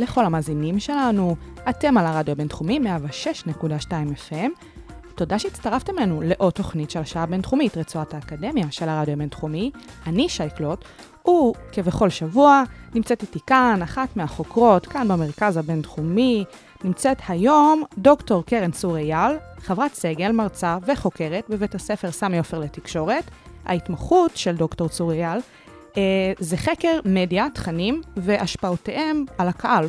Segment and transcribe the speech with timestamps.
[0.00, 1.36] לכל המאזינים שלנו.
[1.68, 2.80] אתם על הרדיו הבינתחומי
[3.58, 4.50] 106.2 FM.
[5.14, 9.70] תודה שהצטרפתם אלינו לעוד תוכנית של השעה הבינתחומית, רצועת האקדמיה של הרדיו הבינתחומי.
[10.06, 10.84] אני שייקלוט,
[11.28, 12.62] וכבכל שבוע
[12.94, 16.44] נמצאת איתי כאן אחת מהחוקרות, כאן במרכז הבינתחומי.
[16.84, 23.24] נמצאת היום דוקטור קרן צור אייל, חברת סגל, מרצה וחוקרת בבית הספר סמי עופר לתקשורת.
[23.64, 25.38] ההתמחות של דוקטור צור אייל
[26.38, 29.88] זה חקר מדיה, תכנים והשפעותיהם על הקהל.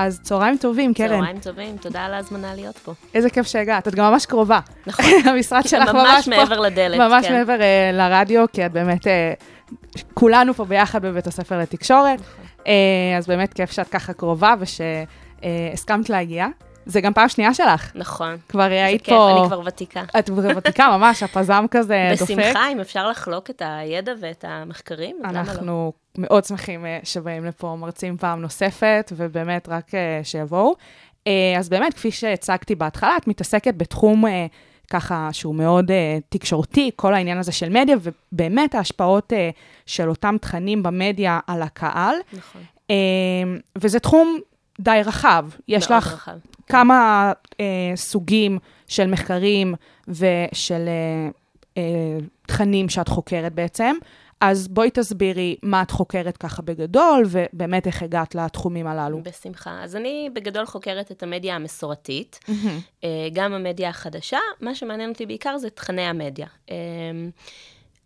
[0.00, 1.08] אז צהריים טובים, קרן.
[1.08, 2.92] צהריים טובים, תודה על ההזמנה להיות פה.
[3.14, 4.60] איזה כיף שהגעת, את גם ממש קרובה.
[4.86, 5.04] נכון.
[5.30, 6.36] המשרד שלך ממש ממש פה.
[6.36, 7.32] מעבר לדלת, ממש כן.
[7.32, 9.32] מעבר אה, לרדיו, כי את באמת, אה,
[10.14, 12.20] כולנו פה ביחד בבית הספר לתקשורת.
[12.20, 12.44] נכון.
[12.66, 16.46] אה, אז באמת כיף שאת ככה קרובה ושהסכמת להגיע.
[16.86, 17.92] זה גם פעם שנייה שלך.
[17.94, 18.36] נכון.
[18.48, 19.30] כבר היית זה כיף, פה...
[19.30, 20.02] אני כבר ותיקה.
[20.18, 22.32] את ותיקה ממש, הפזם כזה דופק.
[22.34, 25.50] בשמחה, אם אפשר לחלוק את הידע ואת המחקרים, אז למה לא?
[25.50, 30.74] אנחנו מאוד שמחים אה, שבאים לפה מרצים פעם נוספת, ובאמת רק אה, שיבואו.
[31.26, 34.24] אה, אז באמת, כפי שהצגתי בהתחלה, את מתעסקת בתחום
[34.90, 35.90] ככה שהוא מאוד
[36.28, 39.32] תקשורתי, כל העניין הזה של מדיה, ובאמת ההשפעות
[39.86, 42.14] של אותם תכנים במדיה על הקהל.
[42.32, 42.62] נכון.
[43.78, 44.38] וזה תחום
[44.80, 45.46] די רחב.
[45.68, 46.32] יש לך רחב.
[46.70, 49.74] כמה אה, סוגים של מחקרים
[50.08, 51.28] ושל אה,
[51.76, 53.96] אה, תכנים שאת חוקרת בעצם.
[54.40, 59.22] אז בואי תסבירי מה את חוקרת ככה בגדול, ובאמת איך הגעת לתחומים הללו.
[59.22, 59.80] בשמחה.
[59.82, 62.38] אז אני בגדול חוקרת את המדיה המסורתית,
[63.04, 64.38] אה, גם המדיה החדשה.
[64.60, 66.46] מה שמעניין אותי בעיקר זה תכני המדיה.
[66.70, 66.76] אה,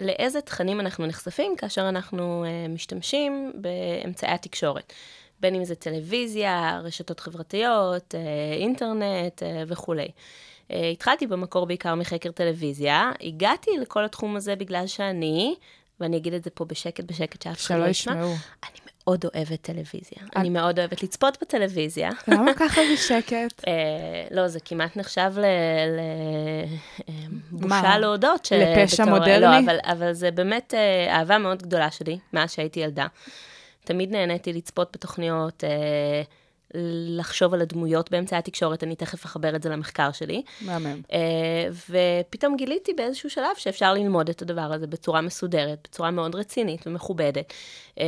[0.00, 4.92] לאיזה תכנים אנחנו נחשפים כאשר אנחנו אה, משתמשים באמצעי התקשורת.
[5.44, 10.08] בין אם זה טלוויזיה, רשתות חברתיות, אה, אינטרנט אה, וכולי.
[10.70, 15.54] אה, התחלתי במקור בעיקר מחקר טלוויזיה, הגעתי לכל התחום הזה בגלל שאני,
[16.00, 18.12] ואני אגיד את זה פה בשקט בשקט שאף אחד לא ישמע.
[18.12, 20.18] אני מאוד אוהבת טלוויזיה.
[20.36, 22.10] אני מאוד אוהבת לצפות בטלוויזיה.
[22.28, 23.64] למה ככה בשקט?
[24.36, 25.44] לא, זה כמעט נחשב ל...
[25.96, 26.00] ל...
[27.50, 27.98] בושה מה?
[27.98, 28.48] להודות.
[28.52, 29.40] לפשע מודרני?
[29.40, 33.06] לא, אבל, אבל זה באמת אה, אהבה מאוד גדולה שלי, מאז שהייתי ילדה.
[33.84, 36.22] תמיד נהניתי לצפות בתוכניות, אה,
[37.08, 40.42] לחשוב על הדמויות באמצעי התקשורת, אני תכף אחבר את זה למחקר שלי.
[40.60, 41.00] מהמם.
[41.12, 41.18] אה,
[41.90, 47.52] ופתאום גיליתי באיזשהו שלב שאפשר ללמוד את הדבר הזה בצורה מסודרת, בצורה מאוד רצינית ומכובדת,
[48.00, 48.04] אה,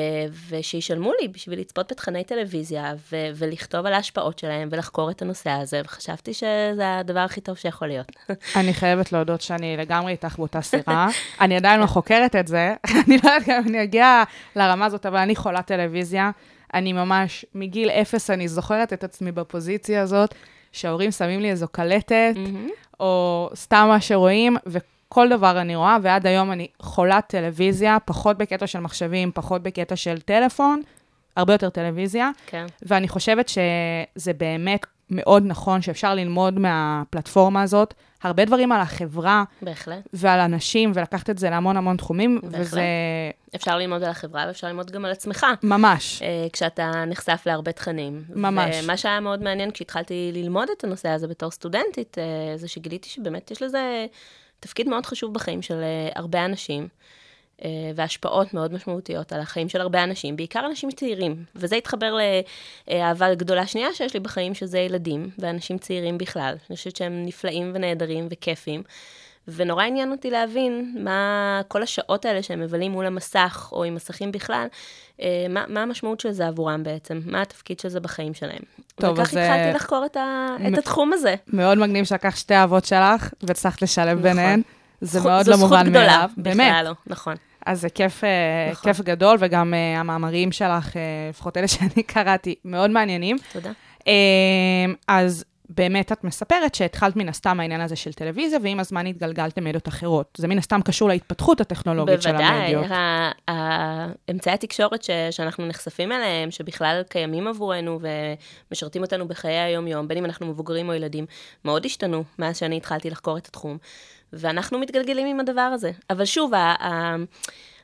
[0.49, 5.81] ושישלמו לי בשביל לצפות בתכני טלוויזיה ו- ולכתוב על ההשפעות שלהם ולחקור את הנושא הזה,
[5.85, 8.13] וחשבתי שזה הדבר הכי טוב שיכול להיות.
[8.61, 11.09] אני חייבת להודות שאני לגמרי איתך באותה סירה.
[11.41, 12.75] אני עדיין לא חוקרת את זה.
[13.07, 14.23] אני לא יודעת גם אם אני אגיע
[14.57, 16.31] לרמה הזאת, אבל אני חולת טלוויזיה.
[16.75, 20.35] אני ממש, מגיל אפס אני זוכרת את עצמי בפוזיציה הזאת,
[20.73, 22.35] שההורים שמים לי איזו קלטת,
[23.01, 28.67] או סתם מה שרואים, וכל דבר אני רואה, ועד היום אני חולת טלוויזיה, פחות בקטע
[28.67, 30.83] של מחשבים, פחות בקטע של טלפון,
[31.37, 32.31] הרבה יותר טלוויזיה.
[32.47, 32.67] כן.
[32.83, 40.09] ואני חושבת שזה באמת מאוד נכון שאפשר ללמוד מהפלטפורמה הזאת הרבה דברים על החברה בהחלט.
[40.13, 42.61] ועל אנשים, ולקחת את זה להמון המון תחומים, בהחלט.
[42.61, 42.83] וזה
[43.57, 45.47] אפשר ללמוד על החברה ואפשר ללמוד גם על עצמך.
[45.63, 46.23] ממש.
[46.23, 48.23] אה, כשאתה נחשף להרבה תכנים.
[48.35, 48.77] ממש.
[48.83, 53.51] ומה שהיה מאוד מעניין כשהתחלתי ללמוד את הנושא הזה בתור סטודנטית, אה, זה שגיליתי שבאמת
[53.51, 54.07] יש לזה
[54.61, 56.89] תפקיד מאוד חשוב בחיים של אה, הרבה אנשים,
[57.95, 61.45] והשפעות מאוד משמעותיות על החיים של הרבה אנשים, בעיקר אנשים צעירים.
[61.55, 62.15] וזה התחבר
[62.89, 66.55] לאהבה גדולה שנייה שיש לי בחיים, שזה ילדים, ואנשים צעירים בכלל.
[66.71, 68.83] אני חושבת שהם נפלאים ונהדרים וכיפים.
[69.49, 74.33] ונורא עניין אותי להבין מה כל השעות האלה שהם מבלים מול המסך, או עם מסכים
[74.33, 74.67] בכלל,
[75.23, 78.63] אה, מה, מה המשמעות של זה עבורם בעצם, מה התפקיד של זה בחיים שלהם.
[78.95, 81.35] טוב, וכך אז, אה, התחלתי לחקור את, ה, מ- את התחום הזה.
[81.49, 84.23] מאוד מגניב שלקחת שתי אהבות שלך, והצלחת לשלב נכון.
[84.23, 84.63] ביניהן.
[85.01, 86.31] זה זכות- מאוד זו לא זכות מובן גדולה, מאליו.
[86.37, 86.57] באמת.
[86.57, 87.35] בכלל לא, נכון.
[87.67, 88.29] אז זה כיף, אה,
[88.73, 88.93] נכון.
[88.93, 93.37] כיף גדול, וגם אה, המאמרים שלך, אה, לפחות אלה שאני קראתי, מאוד מעניינים.
[93.53, 93.71] תודה.
[94.09, 94.13] אה,
[95.09, 99.89] אז באמת את מספרת שהתחלת מן הסתם העניין הזה של טלוויזיה, ועם הזמן התגלגלתם מדיות
[99.89, 100.39] אחרות.
[100.39, 102.85] זה מן הסתם קשור להתפתחות הטכנולוגית של בוודאי, המדיות.
[102.91, 108.01] ה- ה- אמצעי התקשורת ש, שאנחנו נחשפים אליהם, שבכלל קיימים עבורנו
[108.71, 111.27] ומשרתים אותנו בחיי היום-יום, בין אם אנחנו מבוגרים או ילדים,
[111.65, 113.79] מאוד השתנו מאז שאני התחלתי לחקור את התחום,
[114.33, 115.91] ואנחנו מתגלגלים עם הדבר הזה.
[116.11, 116.53] אבל שוב,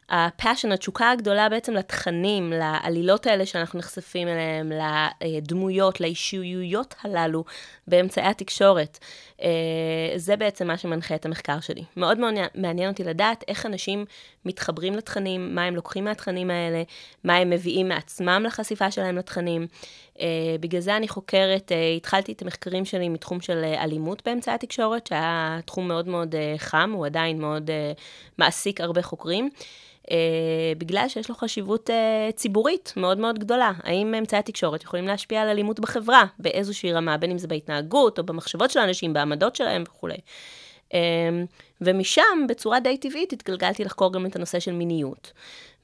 [0.08, 4.72] הפאשן, התשוקה הגדולה בעצם לתכנים, לעלילות האלה שאנחנו נחשפים אליהם,
[5.24, 7.44] לדמויות, לאישיויות הללו
[7.86, 8.98] באמצעי התקשורת.
[9.42, 9.48] אה,
[10.16, 11.84] זה בעצם מה שמנחה את המחקר שלי.
[11.96, 14.04] מאוד מאוד מעניין אותי לדעת איך אנשים
[14.44, 16.82] מתחברים לתכנים, מה הם לוקחים מהתכנים האלה,
[17.24, 19.66] מה הם מביאים מעצמם לחשיפה שלהם לתכנים.
[20.22, 20.24] Uh,
[20.60, 25.06] בגלל זה אני חוקרת, uh, התחלתי את המחקרים שלי מתחום של uh, אלימות באמצעי התקשורת,
[25.06, 27.70] שהיה תחום מאוד מאוד חם, הוא עדיין מאוד
[28.38, 29.50] מעסיק הרבה חוקרים.
[30.78, 31.90] בגלל שיש לו חשיבות
[32.34, 33.72] ציבורית מאוד מאוד גדולה.
[33.82, 38.24] האם אמצעי התקשורת יכולים להשפיע על אלימות בחברה באיזושהי רמה, בין אם זה בהתנהגות או
[38.24, 40.16] במחשבות של האנשים, בעמדות שלהם וכולי.
[41.84, 45.32] ומשם, בצורה די טבעית, התגלגלתי לחקור גם את הנושא של מיניות.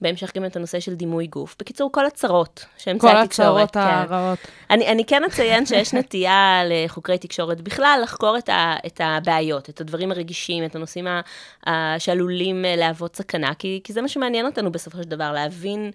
[0.01, 1.57] בהמשך גם את הנושא של דימוי גוף.
[1.61, 3.73] בקיצור, כל הצרות שאמצעי התקשורת.
[3.73, 4.15] כל הצרות כן.
[4.15, 4.39] הרעות.
[4.71, 9.81] אני, אני כן אציין שיש נטייה לחוקרי תקשורת בכלל לחקור את, ה, את הבעיות, את
[9.81, 11.21] הדברים הרגישים, את הנושאים ה,
[11.67, 15.91] ה, שעלולים להוות סכנה, כי, כי זה מה שמעניין אותנו בסופו של דבר, להבין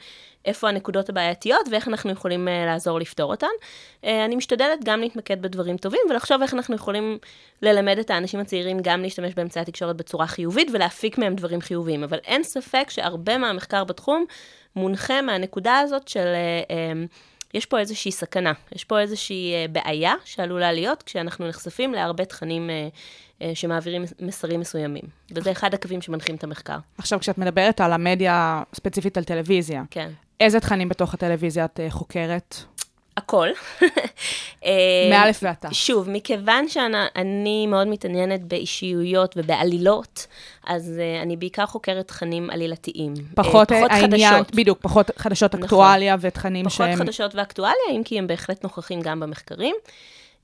[0.45, 3.47] איפה הנקודות הבעייתיות ואיך אנחנו יכולים uh, לעזור לפתור אותן.
[4.01, 7.17] Uh, אני משתדלת גם להתמקד בדברים טובים ולחשוב איך אנחנו יכולים
[7.61, 12.03] ללמד את האנשים הצעירים גם להשתמש באמצעי התקשורת בצורה חיובית ולהפיק מהם דברים חיוביים.
[12.03, 14.25] אבל אין ספק שהרבה מהמחקר בתחום
[14.75, 16.25] מונחה מהנקודה הזאת של...
[16.25, 17.17] Uh, uh,
[17.53, 22.69] יש פה איזושהי סכנה, יש פה איזושהי בעיה שעלולה להיות כשאנחנו נחשפים להרבה תכנים
[23.53, 25.03] שמעבירים מסרים מסוימים.
[25.31, 26.77] וזה אחד הקווים שמנחים את המחקר.
[26.97, 30.11] עכשיו, כשאת מדברת על המדיה, ספציפית על טלוויזיה, כן.
[30.39, 32.55] איזה תכנים בתוך הטלוויזיה את חוקרת?
[33.17, 33.47] הכל.
[34.65, 34.71] אה,
[35.09, 35.73] מאלף ועתה.
[35.73, 40.27] שוב, מכיוון שאני מאוד מתעניינת באישיויות ובעלילות,
[40.67, 43.13] אז uh, אני בעיקר חוקרת תכנים עלילתיים.
[43.35, 44.55] פחות, uh, פחות העניין, חדשות.
[44.55, 45.63] בדיוק, פחות חדשות נכון.
[45.63, 46.93] אקטואליה ותכנים פחות שהם...
[46.93, 49.75] פחות חדשות ואקטואליה, אם כי הם בהחלט נוכחים גם במחקרים.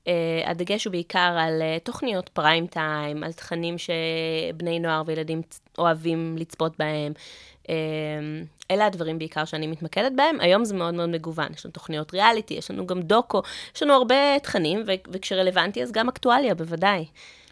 [0.04, 0.08] אה,
[0.46, 5.42] הדגש הוא בעיקר על אה, תוכניות פריים טיים, על תכנים שבני נוער וילדים
[5.78, 7.12] אוהבים לצפות בהם.
[7.70, 7.72] אה,
[8.70, 10.36] אלה הדברים בעיקר שאני מתמקדת בהם.
[10.40, 13.42] היום זה מאוד מאוד מגוון, יש לנו תוכניות ריאליטי, יש לנו גם דוקו,
[13.76, 17.04] יש לנו הרבה תכנים, ו- וכשרלוונטי אז גם אקטואליה, בוודאי.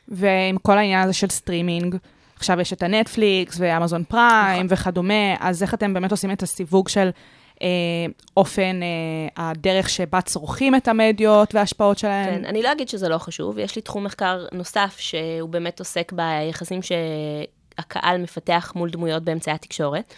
[0.09, 1.97] ועם כל העניין הזה של סטרימינג,
[2.37, 4.79] עכשיו יש את הנטפליקס ואמזון פריים נכון.
[4.79, 7.11] וכדומה, אז איך אתם באמת עושים את הסיווג של
[7.63, 7.69] אה,
[8.37, 12.35] אופן, אה, הדרך שבה צורכים את המדיות וההשפעות שלהם?
[12.35, 16.13] כן, אני לא אגיד שזה לא חשוב, יש לי תחום מחקר נוסף שהוא באמת עוסק
[16.13, 16.83] ביחסים
[17.79, 20.15] שהקהל מפתח מול דמויות באמצעי התקשורת.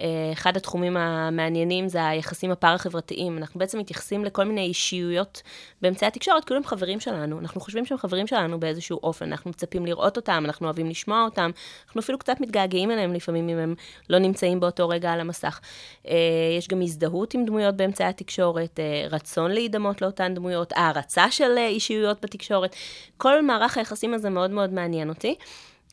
[0.00, 3.38] אה, אחד התחומים המעניינים זה היחסים הפארה-חברתיים.
[3.38, 5.42] אנחנו בעצם מתייחסים לכל מיני אישיויות
[5.82, 7.38] באמצעי התקשורת, כאילו הם חברים שלנו.
[7.38, 11.50] אנחנו חושבים שהם חברים שלנו באיזשהו אופן, אנחנו מצפים לראות אותם, אנחנו אוהבים לשמוע אותם,
[11.86, 13.74] אנחנו אפילו קצת מתגעגעים אליהם לפעמים אם הם
[14.10, 15.60] לא נמצאים באותו רגע על המסך.
[16.08, 16.14] אה,
[16.58, 22.22] יש גם הזדהות עם דמויות באמצעי התקשורת, אה, רצון להידמות לאותן דמויות, הערצה של אישיויות
[22.22, 22.76] בתקשורת.
[23.16, 25.36] כל מערך היחסים הזה מאוד מאוד מעניין אותי.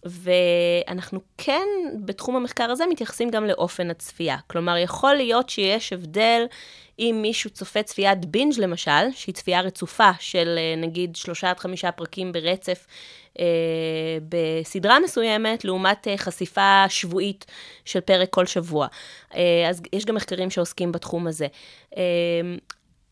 [0.05, 1.67] ואנחנו כן,
[2.05, 4.37] בתחום המחקר הזה, מתייחסים גם לאופן הצפייה.
[4.47, 6.45] כלומר, יכול להיות שיש הבדל
[6.99, 11.91] אם מישהו צופה צפיית בינג' למשל, שהיא צפייה רצופה של אה, נגיד שלושה עד חמישה
[11.91, 12.87] פרקים ברצף
[13.39, 13.45] אה,
[14.29, 17.45] בסדרה מסוימת, לעומת אה, חשיפה שבועית
[17.85, 18.87] של פרק כל שבוע.
[19.35, 21.47] אה, אז יש גם מחקרים שעוסקים בתחום הזה.
[21.97, 22.01] אה,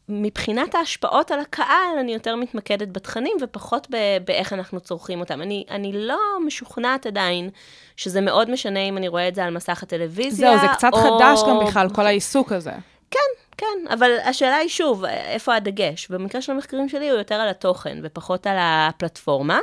[0.09, 5.41] מבחינת ההשפעות על הקהל, אני יותר מתמקדת בתכנים ופחות ב- באיך אנחנו צורכים אותם.
[5.41, 7.49] אני, אני לא משוכנעת עדיין
[7.95, 10.97] שזה מאוד משנה אם אני רואה את זה על מסך הטלוויזיה, זהו, זה קצת או...
[10.97, 12.71] חדש גם בכלל, כל העיסוק הזה.
[13.11, 13.19] כן,
[13.57, 16.07] כן, אבל השאלה היא שוב, איפה הדגש?
[16.07, 19.59] במקרה של המחקרים שלי הוא יותר על התוכן ופחות על הפלטפורמה.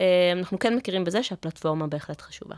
[0.00, 2.54] אה, אנחנו כן מכירים בזה שהפלטפורמה בהחלט חשובה.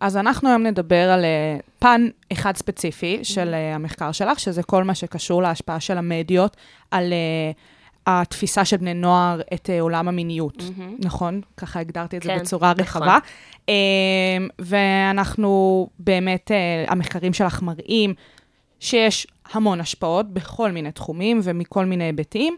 [0.00, 4.84] אז אנחנו היום נדבר על uh, פן אחד ספציפי של uh, המחקר שלך, שזה כל
[4.84, 6.56] מה שקשור להשפעה של המדיות
[6.90, 7.56] על uh,
[8.06, 11.04] התפיסה של בני נוער את עולם המיניות, mm-hmm.
[11.06, 11.40] נכון?
[11.56, 12.82] ככה הגדרתי את כן, זה בצורה נכון.
[12.84, 13.18] רחבה.
[13.66, 13.70] Uh,
[14.58, 16.50] ואנחנו באמת,
[16.86, 18.14] המחקרים שלך מראים
[18.80, 22.56] שיש המון השפעות בכל מיני תחומים ומכל מיני היבטים.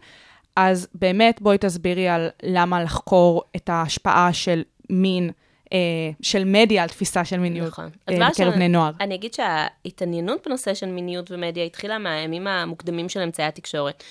[0.56, 5.32] אז באמת, בואי תסבירי על למה לחקור את ההשפעה של מין אה,
[6.22, 7.90] של מדיה על תפיסה של מיניות נכון.
[8.08, 8.92] אה, בקרב בני נוער.
[9.00, 14.04] אני אגיד שההתעניינות בנושא של מיניות ומדיה התחילה מהימים המוקדמים של אמצעי התקשורת.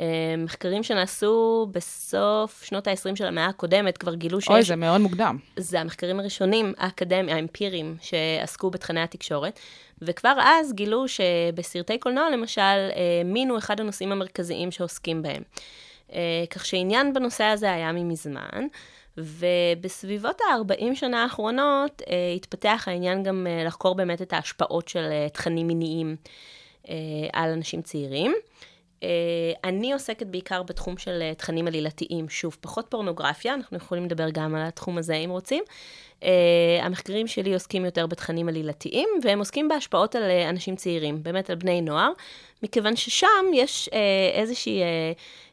[0.00, 4.50] אה, מחקרים שנעשו בסוף שנות ה-20 של המאה הקודמת כבר גילו שיש...
[4.50, 5.38] אוי, זה מאוד מוקדם.
[5.56, 9.60] זה המחקרים הראשונים, האקדמיים, האמפיריים, שעסקו בתכני התקשורת.
[10.02, 15.42] וכבר אז גילו שבסרטי קולנוע, למשל, אה, מין הוא אחד הנושאים המרכזיים שעוסקים בהם.
[16.14, 18.66] אה, כך שעניין בנושא הזה היה ממזמן.
[19.16, 25.66] ובסביבות ה-40 שנה האחרונות אה, התפתח העניין גם אה, לחקור באמת את ההשפעות של תכנים
[25.66, 26.16] מיניים
[27.32, 28.32] על אנשים צעירים.
[29.64, 34.62] אני עוסקת בעיקר בתחום של תכנים עלילתיים, שוב, פחות פורנוגרפיה, אנחנו יכולים לדבר גם על
[34.62, 35.64] התחום הזה אם רוצים.
[36.82, 41.80] המחקרים שלי עוסקים יותר בתכנים עלילתיים, והם עוסקים בהשפעות על אנשים צעירים, באמת על בני
[41.80, 42.12] נוער,
[42.62, 43.94] מכיוון ששם יש uh,
[44.38, 44.84] איזושהי uh,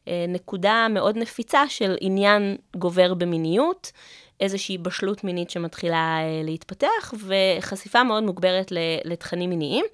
[0.06, 3.92] uh, נקודה מאוד נפיצה של עניין גובר במיניות,
[4.40, 8.72] איזושהי בשלות מינית שמתחילה להתפתח, וחשיפה מאוד מוגברת
[9.06, 9.86] לתכנים מיניים.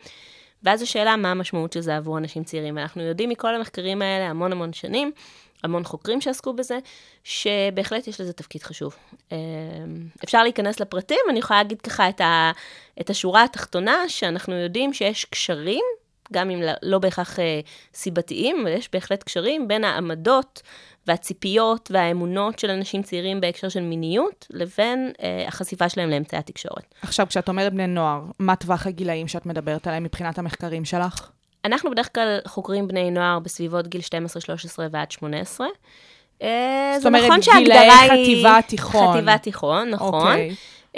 [0.64, 2.78] ואז השאלה, מה המשמעות של זה עבור אנשים צעירים?
[2.78, 5.12] אנחנו יודעים מכל המחקרים האלה המון המון שנים,
[5.64, 6.78] המון חוקרים שעסקו בזה,
[7.24, 8.96] שבהחלט יש לזה תפקיד חשוב.
[10.24, 12.52] אפשר להיכנס לפרטים, אני יכולה להגיד ככה את, ה,
[13.02, 15.84] את השורה התחתונה, שאנחנו יודעים שיש קשרים,
[16.34, 17.60] גם אם לא, לא בהכרח אה,
[17.94, 20.62] סיבתיים, אבל יש בהחלט קשרים בין העמדות
[21.08, 26.96] והציפיות והאמונות של אנשים צעירים בהקשר של מיניות, לבין אה, החשיפה שלהם לאמצעי התקשורת.
[27.01, 31.29] עכשיו, כשאת אומרת בני נוער, מה טווח הגילאים שאת מדברת עליהם מבחינת המחקרים שלך?
[31.65, 35.67] אנחנו בדרך כלל חוקרים בני נוער בסביבות גיל 12, 13 ועד 18.
[36.41, 39.13] אה, זאת אומרת, נכון גילאי חטיבה תיכון.
[39.13, 40.38] חטיבה תיכון, נכון.
[40.38, 40.75] Okay.
[40.96, 40.98] Uh,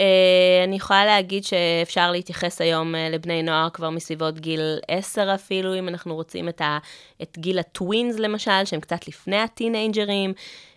[0.63, 5.88] אני יכולה להגיד שאפשר להתייחס היום uh, לבני נוער כבר מסביבות גיל 10 אפילו, אם
[5.88, 6.77] אנחנו רוצים את, ה,
[7.22, 10.34] את גיל הטווינס למשל, שהם קצת לפני הטינג'רים.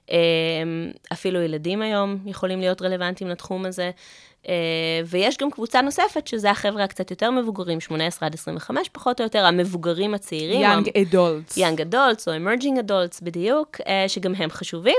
[0.07, 0.13] Uh,
[1.13, 3.91] אפילו ילדים היום יכולים להיות רלוונטיים לתחום הזה.
[5.07, 9.47] ויש גם קבוצה נוספת, שזה החבר'ה הקצת יותר מבוגרים, 18 עד 25 פחות או יותר,
[9.47, 10.67] המבוגרים הצעירים.
[10.67, 11.57] Young adults.
[11.57, 14.97] Young adults או emerging adults בדיוק, שגם הם חשובים.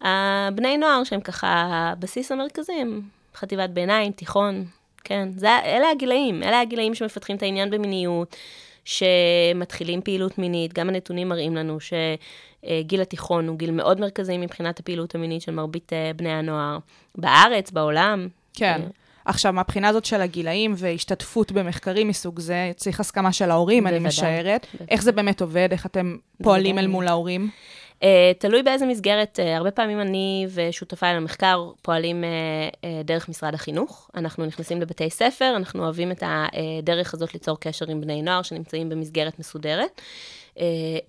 [0.00, 3.00] הבני נוער שהם ככה הבסיס המרכזי, הם
[3.38, 4.64] חטיבת ביניים, תיכון,
[5.04, 8.36] כן, זה, אלה הגילאים, אלה הגילאים שמפתחים את העניין במיניות,
[8.84, 15.14] שמתחילים פעילות מינית, גם הנתונים מראים לנו שגיל התיכון הוא גיל מאוד מרכזי מבחינת הפעילות
[15.14, 16.78] המינית של מרבית אה, בני הנוער,
[17.14, 18.28] בארץ, בעולם.
[18.54, 18.80] כן.
[18.82, 18.88] אה,
[19.24, 24.08] עכשיו, מהבחינה הזאת של הגילאים והשתתפות במחקרים מסוג זה, צריך הסכמה של ההורים, בוודאי, אני
[24.08, 24.66] משערת.
[24.72, 24.94] בוודאי.
[24.94, 25.68] איך זה באמת עובד?
[25.72, 26.84] איך אתם פועלים בוודאי.
[26.84, 27.50] אל מול ההורים?
[28.00, 28.04] Uh,
[28.38, 34.10] תלוי באיזה מסגרת, uh, הרבה פעמים אני ושותפיי למחקר פועלים uh, דרך משרד החינוך.
[34.14, 38.88] אנחנו נכנסים לבתי ספר, אנחנו אוהבים את הדרך הזאת ליצור קשר עם בני נוער שנמצאים
[38.88, 40.00] במסגרת מסודרת.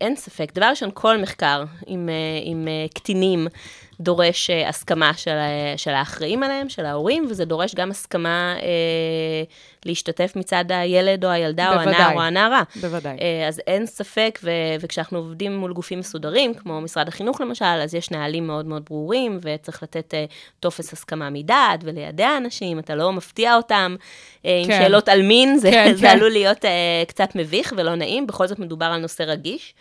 [0.02, 2.10] אין ספק, דבר ראשון, כל מחקר עם,
[2.44, 3.48] עם קטינים
[4.02, 8.64] דורש uh, הסכמה של, uh, של האחראים עליהם, של ההורים, וזה דורש גם הסכמה uh,
[9.86, 12.64] להשתתף מצד הילד או הילדה בוודאי, או הנער או הנערה.
[12.82, 13.18] בוודאי.
[13.18, 17.96] Uh, אז אין ספק, ו- וכשאנחנו עובדים מול גופים מסודרים, כמו משרד החינוך למשל, אז
[17.96, 23.14] יש נהלים מאוד מאוד ברורים, וצריך לתת uh, טופס הסכמה מדעת וליידע אנשים, אתה לא
[23.14, 24.80] מפתיע אותם uh, עם כן.
[24.84, 26.08] שאלות על מין, זה, כן, זה כן.
[26.08, 26.68] עלול להיות uh,
[27.08, 29.74] קצת מביך ולא נעים, בכל זאת מדובר על נושא רגיש.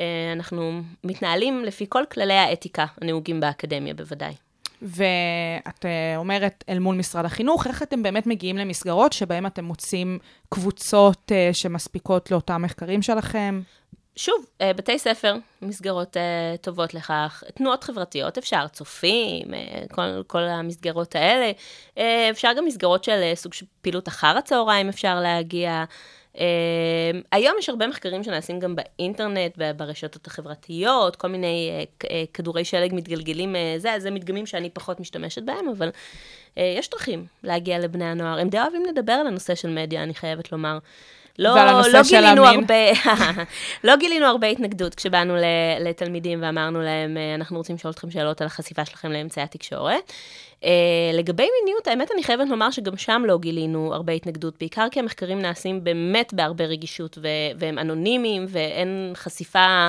[0.00, 4.34] אה, אנחנו מתנהלים לפי כל כללי האתיקה הנהוגים באקדמיה, בוודאי.
[4.82, 10.18] ואת אה, אומרת אל מול משרד החינוך, איך אתם באמת מגיעים למסגרות שבהן אתם מוצאים
[10.48, 13.60] קבוצות אה, שמספיקות לאותם מחקרים שלכם?
[14.16, 16.16] שוב, בתי ספר, מסגרות
[16.60, 19.46] טובות לכך, תנועות חברתיות, אפשר, צופים,
[19.92, 21.52] כל, כל המסגרות האלה.
[22.30, 25.84] אפשר גם מסגרות של סוג של פעילות אחר הצהריים, אפשר להגיע.
[26.34, 26.38] Uh,
[27.32, 33.54] היום יש הרבה מחקרים שנעשים גם באינטרנט, ברשתות החברתיות, כל מיני uh, כדורי שלג מתגלגלים,
[33.54, 35.90] uh, זה, זה מדגמים שאני פחות משתמשת בהם, אבל
[36.56, 38.38] יש דרכים להגיע לבני הנוער.
[38.38, 40.78] הם די אוהבים לדבר על הנושא של מדיה, אני חייבת לומר.
[41.38, 41.54] לא,
[41.92, 42.74] לא גילינו הרבה,
[43.84, 45.34] לא גילינו הרבה התנגדות כשבאנו
[45.80, 50.12] לתלמידים ואמרנו להם, אנחנו רוצים לשאול אתכם שאלות על החשיפה שלכם לאמצעי התקשורת.
[50.64, 50.66] Uh,
[51.12, 55.42] לגבי מיניות, האמת אני חייבת לומר שגם שם לא גילינו הרבה התנגדות, בעיקר כי המחקרים
[55.42, 57.18] נעשים באמת בהרבה רגישות,
[57.58, 59.88] והם אנונימיים, ואין חשיפה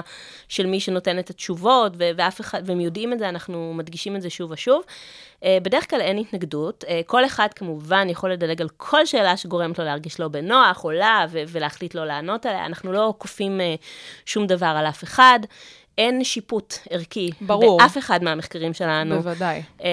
[0.50, 4.30] של מי שנותן את התשובות, ואף אחד, והם יודעים את זה, אנחנו מדגישים את זה
[4.30, 4.84] שוב ושוב.
[5.42, 9.80] Uh, בדרך כלל אין התנגדות, uh, כל אחד כמובן יכול לדלג על כל שאלה שגורמת
[9.80, 13.62] לו להרגיש לא בנוח, או לה, ולהחליט לא לענות עליה, אנחנו לא כופים
[14.26, 15.40] שום דבר על אף אחד.
[15.98, 17.30] אין שיפוט ערכי.
[17.42, 17.80] ברור.
[17.80, 19.16] באף אחד מהמחקרים שלנו.
[19.16, 19.62] בוודאי.
[19.80, 19.84] Um,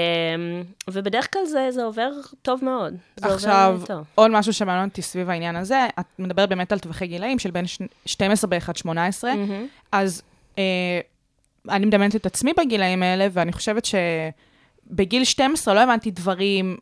[0.90, 2.10] ובדרך כלל זה, זה עובר
[2.42, 2.94] טוב מאוד.
[3.22, 3.80] עכשיו,
[4.14, 7.64] עוד משהו שמעניין אותי סביב העניין הזה, את מדברת באמת על טווחי גילאים של בין
[8.06, 9.36] 12 בערך עד 18, mm-hmm.
[9.92, 10.22] אז
[10.54, 10.58] uh,
[11.68, 16.76] אני מדמיינת את עצמי בגילאים האלה, ואני חושבת שבגיל 12 לא הבנתי דברים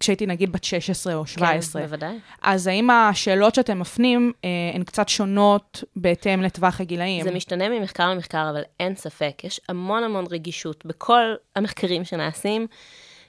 [0.00, 1.82] כשהייתי נגיד בת 16 או 17.
[1.82, 2.18] כן, בוודאי.
[2.42, 7.24] אז האם השאלות שאתם מפנים אה, הן קצת שונות בהתאם לטווח הגילאים?
[7.24, 9.40] זה משתנה ממחקר למחקר, אבל אין ספק.
[9.44, 12.66] יש המון המון רגישות בכל המחקרים שנעשים.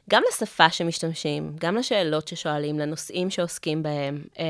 [0.10, 4.24] גם לשפה שמשתמשים, גם לשאלות ששואלים, לנושאים שעוסקים בהם.
[4.39, 4.46] אמ,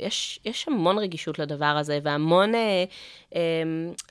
[0.00, 2.84] יש, יש המון רגישות לדבר הזה, והמון אה,
[3.34, 3.40] אה,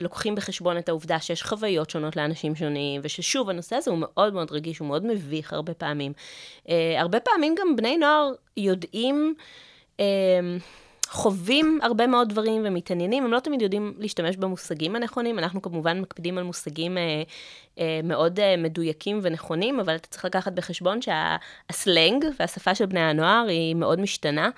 [0.01, 4.51] לוקחים בחשבון את העובדה שיש חוויות שונות לאנשים שונים, וששוב, הנושא הזה הוא מאוד מאוד
[4.51, 6.13] רגיש, הוא מאוד מביך הרבה פעמים.
[6.69, 9.36] אה, הרבה פעמים גם בני נוער יודעים...
[11.13, 15.39] חווים הרבה מאוד דברים ומתעניינים, הם לא תמיד יודעים להשתמש במושגים הנכונים.
[15.39, 17.24] אנחנו כמובן מקפידים על מושגים אה,
[17.79, 23.46] אה, מאוד אה, מדויקים ונכונים, אבל אתה צריך לקחת בחשבון שהסלנג והשפה של בני הנוער
[23.48, 24.50] היא מאוד משתנה.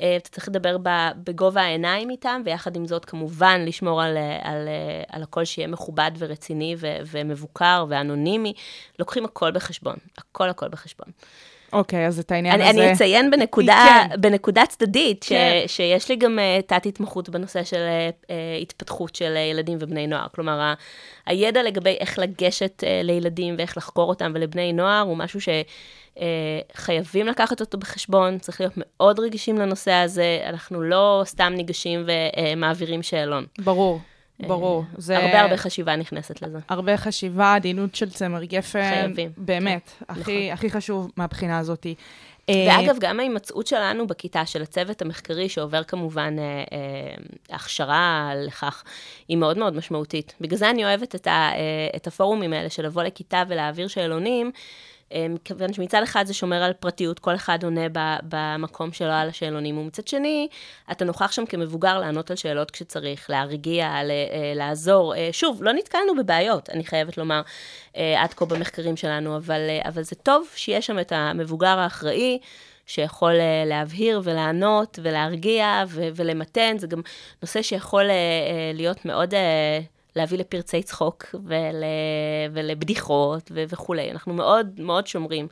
[0.00, 0.76] אה, אתה צריך לדבר
[1.24, 5.68] בגובה העיניים איתם, ויחד עם זאת, כמובן, לשמור על, אה, על, אה, על הכל שיהיה
[5.68, 8.52] מכובד ורציני ו, ומבוקר ואנונימי.
[8.98, 11.08] לוקחים הכל בחשבון, הכל הכל בחשבון.
[11.74, 12.84] אוקיי, אז את העניין אני, הזה...
[12.84, 14.20] אני אציין בנקודה, כן.
[14.20, 15.62] בנקודה צדדית, ש, כן.
[15.66, 17.86] שיש לי גם uh, תת-התמחות בנושא של
[18.26, 20.26] uh, התפתחות של uh, ילדים ובני נוער.
[20.34, 20.74] כלומר, ה,
[21.26, 25.40] הידע לגבי איך לגשת uh, לילדים ואיך לחקור אותם ולבני נוער, הוא משהו
[26.74, 33.02] שחייבים לקחת אותו בחשבון, צריך להיות מאוד רגישים לנושא הזה, אנחנו לא סתם ניגשים ומעבירים
[33.02, 33.46] שאלון.
[33.58, 34.00] ברור,
[34.40, 34.84] ברור.
[34.96, 35.18] זה...
[35.18, 36.58] הרבה הרבה חשיבה נכנסת לזה.
[36.68, 38.90] הרבה חשיבה, עדינות של צמר גפן.
[38.90, 39.30] חייבים.
[39.36, 40.52] באמת, כן, הכי, נכון.
[40.52, 41.86] הכי חשוב מהבחינה הזאת.
[42.50, 47.14] ואגב, גם ההימצאות שלנו בכיתה, של הצוות המחקרי, שעובר כמובן אה, אה,
[47.56, 48.84] הכשרה לכך,
[49.28, 50.34] היא מאוד מאוד משמעותית.
[50.40, 51.58] בגלל זה אני אוהבת את, ה, אה,
[51.96, 54.60] את הפורומים האלה של לבוא לכיתה ולהעביר שאלונים, אה,
[55.12, 57.86] מכיוון שמצד אחד זה שומר על פרטיות, כל אחד עונה
[58.22, 60.48] במקום שלו על השאלונים, ומצד שני,
[60.92, 64.02] אתה נוכח שם כמבוגר לענות על שאלות כשצריך, להרגיע, אה,
[64.54, 65.14] לעזור.
[65.14, 67.42] אה, שוב, לא נתקלנו בבעיות, אני חייבת לומר,
[67.96, 72.38] אה, עד כה במחקרים שלנו, אבל, אבל זה טוב שיש שם את המבוגר האחראי.
[72.86, 73.32] שיכול
[73.66, 77.00] להבהיר ולענות ולהרגיע ו- ולמתן, זה גם
[77.42, 78.04] נושא שיכול
[78.74, 79.34] להיות מאוד,
[80.16, 81.84] להביא לפרצי צחוק ול-
[82.52, 84.10] ולבדיחות ו- וכולי.
[84.10, 85.48] אנחנו מאוד מאוד שומרים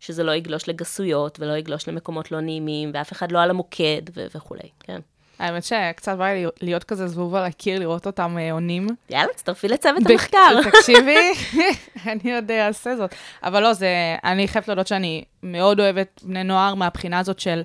[0.00, 4.26] שזה לא יגלוש לגסויות ולא יגלוש למקומות לא נעימים, ואף אחד לא על המוקד ו-
[4.34, 5.00] וכולי, כן.
[5.38, 8.86] האמת שקצת בא לי להיות כזה זבוב על הקיר, לראות אותם אה, עונים.
[9.10, 10.60] יאללה, תצטרפי לצוות ב- המחקר.
[10.70, 11.32] תקשיבי,
[12.12, 13.14] אני עוד אה, אעשה זאת.
[13.42, 13.88] אבל לא, זה,
[14.24, 17.62] אני חייבת להודות שאני מאוד אוהבת בני נוער מהבחינה הזאת של,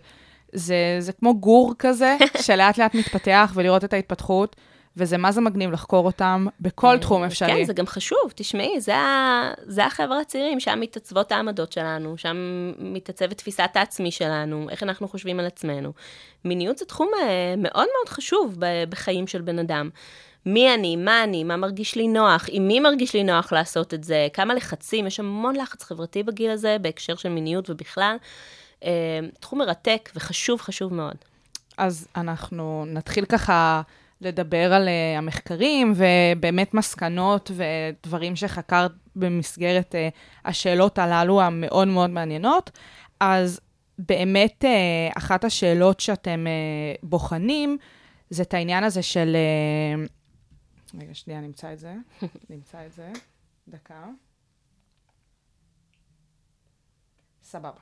[0.53, 4.55] זה, זה כמו גור כזה, שלאט לאט מתפתח ולראות את ההתפתחות,
[4.97, 7.49] וזה מה זה מגניב לחקור אותם בכל תחום אפשרי.
[7.49, 8.93] כן, זה גם חשוב, תשמעי, זה,
[9.65, 12.37] זה החבר'ה הצעירים, שם מתעצבות העמדות שלנו, שם
[12.79, 15.91] מתעצבת תפיסת העצמי שלנו, איך אנחנו חושבים על עצמנו.
[16.45, 18.55] מיניות זה תחום אה, מאוד מאוד חשוב
[18.89, 19.89] בחיים של בן אדם.
[20.45, 24.03] מי אני, מה אני, מה מרגיש לי נוח, עם מי מרגיש לי נוח לעשות את
[24.03, 28.15] זה, כמה לחצים, יש המון לחץ חברתי בגיל הזה, בהקשר של מיניות ובכלל.
[28.83, 28.89] אה,
[29.39, 31.15] תחום מרתק וחשוב, חשוב מאוד.
[31.77, 33.81] אז אנחנו נתחיל ככה
[34.21, 42.71] לדבר על uh, המחקרים, ובאמת מסקנות ודברים שחקרת במסגרת uh, השאלות הללו המאוד מאוד מעניינות.
[43.19, 43.59] אז
[43.99, 47.77] באמת uh, אחת השאלות שאתם uh, בוחנים,
[48.29, 49.35] זה את העניין הזה של...
[50.95, 51.93] Uh, רגע, שנייה, נמצא את זה.
[52.49, 53.11] נמצא את זה.
[53.67, 54.05] דקה.
[57.43, 57.79] סבבה.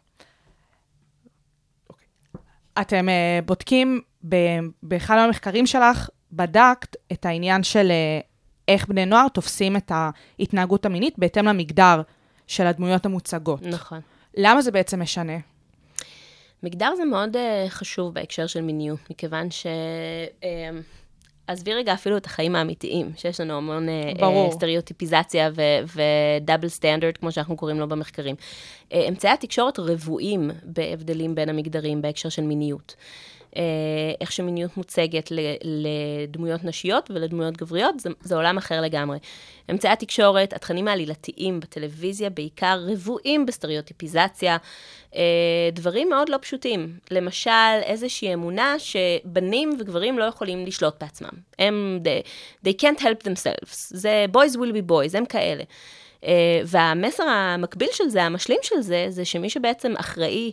[2.82, 8.26] אתם uh, בודקים, ב- באחד מהמחקרים שלך, בדקת את העניין של uh,
[8.68, 9.92] איך בני נוער תופסים את
[10.40, 12.02] ההתנהגות המינית בהתאם למגדר
[12.48, 13.62] של הדמויות המוצגות.
[13.62, 14.00] נכון.
[14.38, 15.38] למה זה בעצם משנה?
[16.64, 17.40] מגדר זה מאוד uh,
[17.70, 19.66] חשוב בהקשר של מיניות, מכיוון ש...
[20.42, 20.44] Uh,
[21.48, 24.50] עזבי רגע אפילו את החיים האמיתיים, שיש לנו המון uh, ברור.
[24.50, 25.50] uh, סטריאוטיפיזציה
[25.96, 28.36] ודאבל סטנדרט, כמו שאנחנו קוראים לו במחקרים.
[28.36, 32.96] Uh, אמצעי התקשורת רבועים בהבדלים בין המגדרים בהקשר של מיניות.
[32.98, 33.39] Uh,
[34.22, 35.32] איך שמיניות מוצגת
[35.62, 39.18] לדמויות נשיות ולדמויות גבריות, זה, זה עולם אחר לגמרי.
[39.72, 44.58] אמצעי התקשורת, התכנים העלילתיים בטלוויזיה בעיקר רבועים בסטריאוטיפיזציה,
[45.12, 45.16] uh,
[45.74, 46.98] דברים מאוד לא פשוטים.
[47.12, 51.30] למשל, איזושהי אמונה שבנים וגברים לא יכולים לשלוט בעצמם.
[51.60, 52.28] הם, they,
[52.68, 53.76] they can't help themselves.
[53.90, 55.64] זה boys will be boys, הם כאלה.
[56.22, 56.26] Uh,
[56.66, 60.52] והמסר המקביל של זה, המשלים של זה, זה שמי שבעצם אחראי,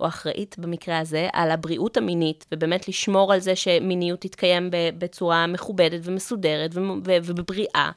[0.00, 6.00] או אחראית במקרה הזה, על הבריאות המינית, ובאמת לשמור על זה שמיניות תתקיים בצורה מכובדת
[6.04, 7.90] ומסודרת ובבריאה,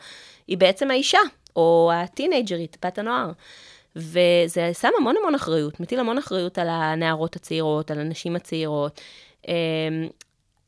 [0.47, 1.19] היא בעצם האישה,
[1.55, 3.31] או הטינג'רית, בת הנוער.
[3.95, 9.01] וזה שם המון המון אחריות, מטיל המון אחריות על הנערות הצעירות, על הנשים הצעירות.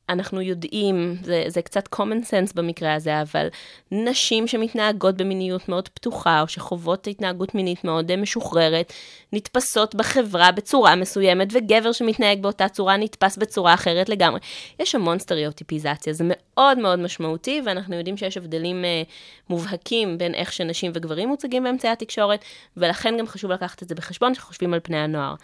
[0.09, 3.47] אנחנו יודעים, זה, זה קצת common sense במקרה הזה, אבל
[3.91, 8.93] נשים שמתנהגות במיניות מאוד פתוחה, או שחוות התנהגות מינית מאוד אה, משוחררת,
[9.33, 14.39] נתפסות בחברה בצורה מסוימת, וגבר שמתנהג באותה צורה נתפס בצורה אחרת לגמרי.
[14.79, 19.01] יש המון סטריאוטיפיזציה, זה מאוד מאוד משמעותי, ואנחנו יודעים שיש הבדלים אה,
[19.49, 22.45] מובהקים בין איך שנשים וגברים מוצגים באמצעי התקשורת,
[22.77, 25.35] ולכן גם חשוב לקחת את זה בחשבון כשחושבים על פני הנוער.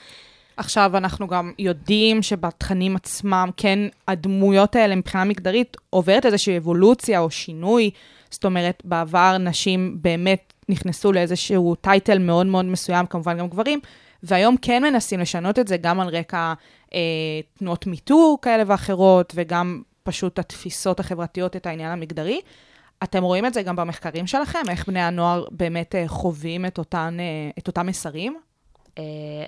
[0.58, 7.32] עכשיו, אנחנו גם יודעים שבתכנים עצמם, כן, הדמויות האלה מבחינה מגדרית עוברת איזושהי אבולוציה או
[7.32, 7.92] שינוי.
[8.30, 13.80] זאת אומרת, בעבר נשים באמת נכנסו לאיזשהו טייטל מאוד מאוד מסוים, כמובן גם גברים,
[14.24, 16.54] והיום כן מנסים לשנות את זה גם על רקע
[16.94, 17.00] אה,
[17.60, 22.42] תנועות מיתוג כאלה ואחרות, וגם פשוט התפיסות החברתיות, את העניין המגדרי.
[23.04, 27.18] אתם רואים את זה גם במחקרים שלכם, איך בני הנוער באמת אה, חווים את, אותן,
[27.20, 28.38] אה, את אותם מסרים?
[28.98, 29.04] אה,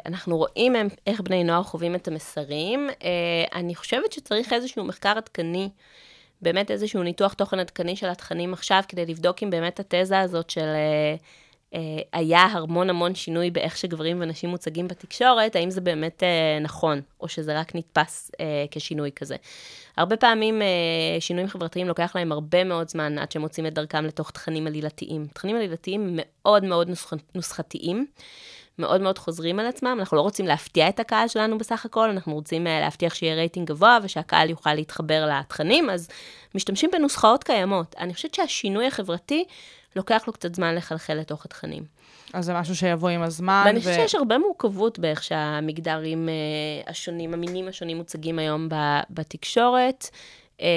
[0.06, 0.76] אנחנו רואים
[1.08, 2.90] איך בני נוער חווים את המסרים.
[3.04, 5.70] אה, אני חושבת שצריך איזשהו מחקר עדכני,
[6.42, 10.68] באמת איזשהו ניתוח תוכן עדכני של התכנים עכשיו, כדי לבדוק אם באמת התזה הזאת של
[11.74, 16.24] אה, היה המון המון שינוי באיך שגברים ונשים מוצגים בתקשורת, האם זה באמת
[16.62, 18.32] נכון, או שזה רק נתפס
[18.72, 19.36] כשינוי כזה.
[19.98, 20.62] הרבה פעמים
[21.20, 25.28] שינויים חברתיים לוקח להם הרבה מאוד זמן עד שהם מוצאים את דרכם לתוך תכנים עלילתיים.
[25.34, 28.06] תכנים עלילתיים מאוד מאוד נוסח, נוסחתיים.
[28.80, 32.34] מאוד מאוד חוזרים על עצמם, אנחנו לא רוצים להפתיע את הקהל שלנו בסך הכל, אנחנו
[32.34, 36.08] רוצים אה, להבטיח שיהיה רייטינג גבוה ושהקהל יוכל להתחבר לתכנים, אז
[36.56, 37.96] משתמשים בנוסחאות קיימות.
[38.00, 39.46] אני חושבת שהשינוי החברתי,
[39.96, 41.84] לוקח לו קצת זמן לחלחל לתוך התכנים.
[42.34, 43.64] אז זה משהו שיבוא עם הזמן.
[43.66, 48.70] ואני חושבת שיש הרבה מורכבות באיך שהמגדרים אה, השונים, המינים השונים מוצגים היום
[49.10, 50.10] בתקשורת.
[50.62, 50.68] אה,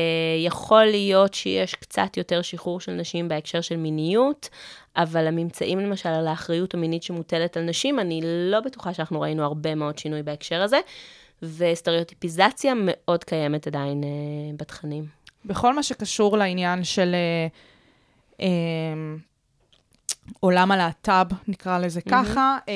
[0.44, 4.48] יכול להיות שיש קצת יותר שחרור של נשים בהקשר של מיניות,
[4.96, 9.74] אבל הממצאים למשל על האחריות המינית שמוטלת על נשים, אני לא בטוחה שאנחנו ראינו הרבה
[9.74, 10.78] מאוד שינוי בהקשר הזה,
[11.42, 14.08] וסטריאוטיפיזציה מאוד קיימת עדיין אה,
[14.56, 15.22] בתכנים.
[15.44, 17.46] בכל מה שקשור לעניין של אה,
[18.40, 19.16] אה,
[20.40, 22.74] עולם הלהט"ב, נקרא לזה ככה, אה,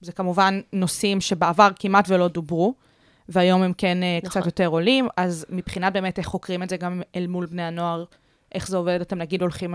[0.00, 2.74] זה כמובן נושאים שבעבר כמעט ולא דוברו,
[3.28, 4.42] והיום הם כן אה, קצת נכון.
[4.48, 8.04] יותר עולים, אז מבחינת באמת איך חוקרים את זה גם אל מול בני הנוער,
[8.54, 9.00] איך זה עובד?
[9.00, 9.74] אתם נגיד הולכים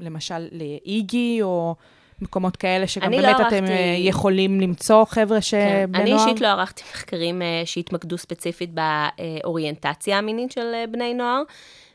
[0.00, 1.74] למשל לאיגי, או
[2.20, 6.10] מקומות כאלה, שגם אני לא באמת אתם ערכתי- אה, יכולים למצוא חבר'ה כן, שבני אני
[6.10, 6.24] נוער?
[6.24, 11.42] אישית לא ערכתי מחקרים אה, שהתמקדו ספציפית באוריינטציה המינית של בני נוער.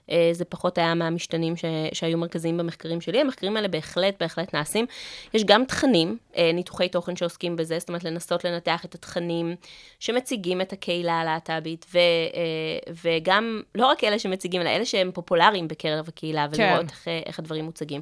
[0.10, 3.22] אה, זה פחות היה מהמשתנים ש, שהיו מרכזיים במחקרים שלי.
[3.22, 4.86] המחקרים האלה בהחלט, בהחלט נעשים.
[5.34, 9.56] יש גם תכנים, אה, ניתוחי תוכן שעוסקים בזה, זאת אומרת, לנסות לנתח את התכנים
[10.00, 15.68] שמציגים את הקהילה הלהט"בית, ו, אה, וגם, לא רק אלה שמציגים, אלא אלה שהם פופולריים
[15.68, 16.64] בקרב הקהילה, כן.
[16.64, 18.02] ולראות איך, אה, איך הדברים מוצגים.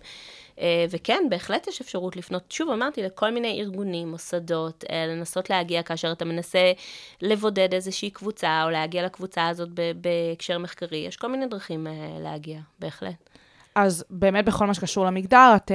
[0.62, 5.84] אה, וכן, בהחלט יש אפשרות לפנות, שוב אמרתי, לכל מיני ארגונים, מוסדות, אה, לנסות להגיע
[5.84, 6.72] כאשר אתה מנסה
[7.22, 9.70] לבודד איזושהי קבוצה, או להגיע לקבוצה הזאת
[10.02, 10.98] בהקשר מחקרי.
[10.98, 13.30] יש כל מיני דרכים אה, להגיע, בהחלט.
[13.76, 15.72] אז באמת בכל מה שקשור למגדר, את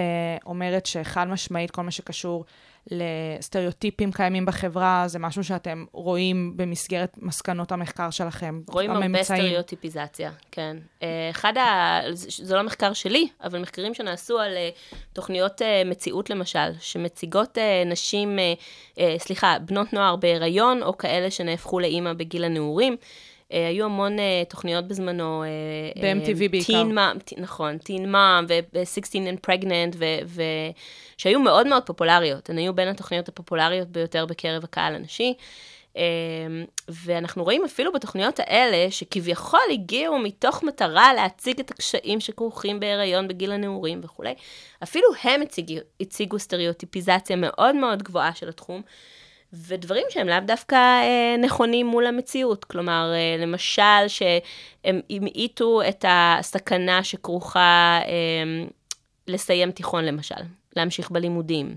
[0.46, 2.44] אומרת שחד משמעית כל מה שקשור
[2.90, 8.60] לסטריאוטיפים קיימים בחברה, זה משהו שאתם רואים במסגרת מסקנות המחקר שלכם.
[8.68, 9.24] רואים הרבה הממצאים.
[9.42, 10.76] סטריאוטיפיזציה, כן.
[11.02, 12.00] אה, אחד ה...
[12.12, 14.68] זה- לא מחקר שלי, אבל מחקרים שנעשו על אה,
[15.12, 18.38] תוכניות אה, מציאות למשל, שמציגות נשים,
[19.18, 22.96] סליחה, בנות נוער בהיריון, או כאלה שנהפכו לאימא בגיל הנעורים.
[23.52, 25.44] אה, היו המון אה, תוכניות בזמנו.
[25.44, 25.48] אה,
[26.02, 26.82] ב-MTV בעיקר.
[27.36, 29.96] נכון, Teen Mom ו-16 and Pregnant,
[31.16, 32.50] שהיו מאוד מאוד פופולריות.
[32.50, 35.34] הן היו בין התוכניות הפופולריות ביותר בקרב הקהל הנשי.
[36.88, 43.52] ואנחנו רואים אפילו בתוכניות האלה, שכביכול הגיעו מתוך מטרה להציג את הקשיים שכרוכים בהיריון בגיל
[43.52, 44.34] הנעורים וכולי,
[44.82, 48.82] אפילו הם הציגו, הציגו סטריאוטיפיזציה מאוד מאוד גבוהה של התחום.
[49.52, 52.64] ודברים שהם לאו דווקא אה, נכונים מול המציאות.
[52.64, 58.66] כלומר, אה, למשל, שהם המעיטו את הסכנה שכרוכה אה,
[59.28, 60.34] לסיים תיכון, למשל,
[60.76, 61.76] להמשיך בלימודים.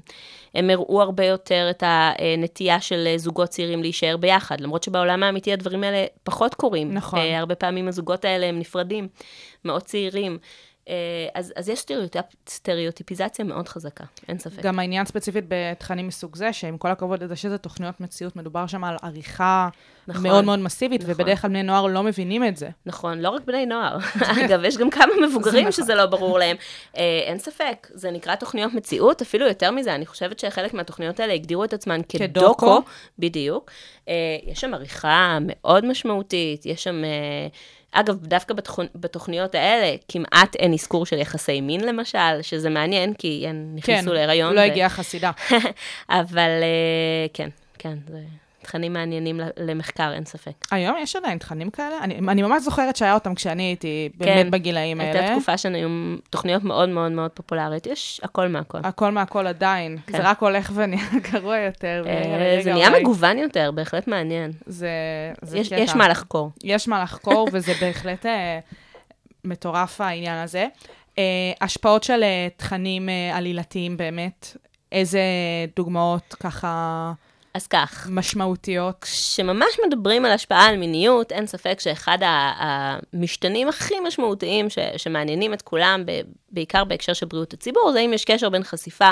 [0.55, 5.84] הם הראו הרבה יותר את הנטייה של זוגות צעירים להישאר ביחד, למרות שבעולם האמיתי הדברים
[5.84, 6.93] האלה פחות קורים.
[6.93, 7.19] נכון.
[7.19, 9.08] אה, הרבה פעמים הזוגות האלה הם נפרדים,
[9.65, 10.38] מאוד צעירים.
[10.89, 10.95] אה,
[11.34, 14.63] אז, אז יש סטריאוטיפ, סטריאוטיפיזציה מאוד חזקה, אין ספק.
[14.63, 18.84] גם העניין ספציפית בתכנים מסוג זה, שעם כל הכבוד לזה שזה תוכניות מציאות, מדובר שם
[18.84, 19.69] על עריכה
[20.08, 21.13] נכון, מאוד מאוד מסיבית, נכון.
[21.13, 22.69] ובדרך כלל בני נוער לא מבינים את זה.
[22.86, 23.97] נכון, לא רק בני נוער.
[24.45, 25.71] אגב, יש גם כמה מבוגרים נכון.
[25.71, 26.58] שזה לא ברור להם.
[26.97, 31.34] אה, אין ספק, זה נקרא תוכניות מציאות, אפילו יותר מזה, אני חושבת שחלק מהתוכניות האלה
[31.34, 32.82] הגדירו את עצמן כדוקו.
[33.19, 33.71] בדיוק.
[34.08, 37.04] אה, יש שם עריכה מאוד משמעותית, יש שם...
[37.91, 38.80] אגב, דווקא בתוכ...
[38.95, 44.54] בתוכניות האלה, כמעט אין אזכור של יחסי מין למשל, שזה מעניין, כי הן נכנסו להיריון.
[44.54, 45.32] לא ו- הגיעה חסידה.
[46.10, 48.19] אבל אה, כן, כן, זה
[48.69, 50.51] תכנים מעניינים למחקר, אין ספק.
[50.71, 51.95] היום יש עדיין תכנים כאלה?
[52.01, 55.19] אני, אני ממש זוכרת שהיה אותם כשאני הייתי באמת כן, בגילאים האלה.
[55.19, 55.88] הייתה תקופה שהן היו
[56.29, 58.77] תוכניות מאוד מאוד מאוד פופולריות, יש הכל מהכל.
[58.84, 59.97] הכל מהכל עדיין.
[60.08, 60.17] כן.
[60.17, 62.03] זה רק הולך ונהיה גרוע יותר.
[62.08, 64.51] אה, זה נהיה אולי- מגוון יותר, בהחלט מעניין.
[64.65, 64.89] זה,
[65.41, 65.82] זה יש- קטע.
[65.82, 66.51] יש מה לחקור.
[66.63, 68.60] יש מה לחקור, וזה בהחלט אה,
[69.45, 70.67] מטורף העניין הזה.
[71.17, 71.23] אה,
[71.62, 74.58] השפעות של אה, תכנים אה, עלילתיים באמת,
[74.91, 75.21] איזה
[75.75, 77.12] דוגמאות ככה
[77.53, 78.95] אז כך, משמעותיות?
[79.01, 85.62] כשממש מדברים על השפעה על מיניות, אין ספק שאחד המשתנים הכי משמעותיים ש- שמעניינים את
[85.62, 86.03] כולם,
[86.51, 89.12] בעיקר בהקשר של בריאות הציבור, זה אם יש קשר בין חשיפה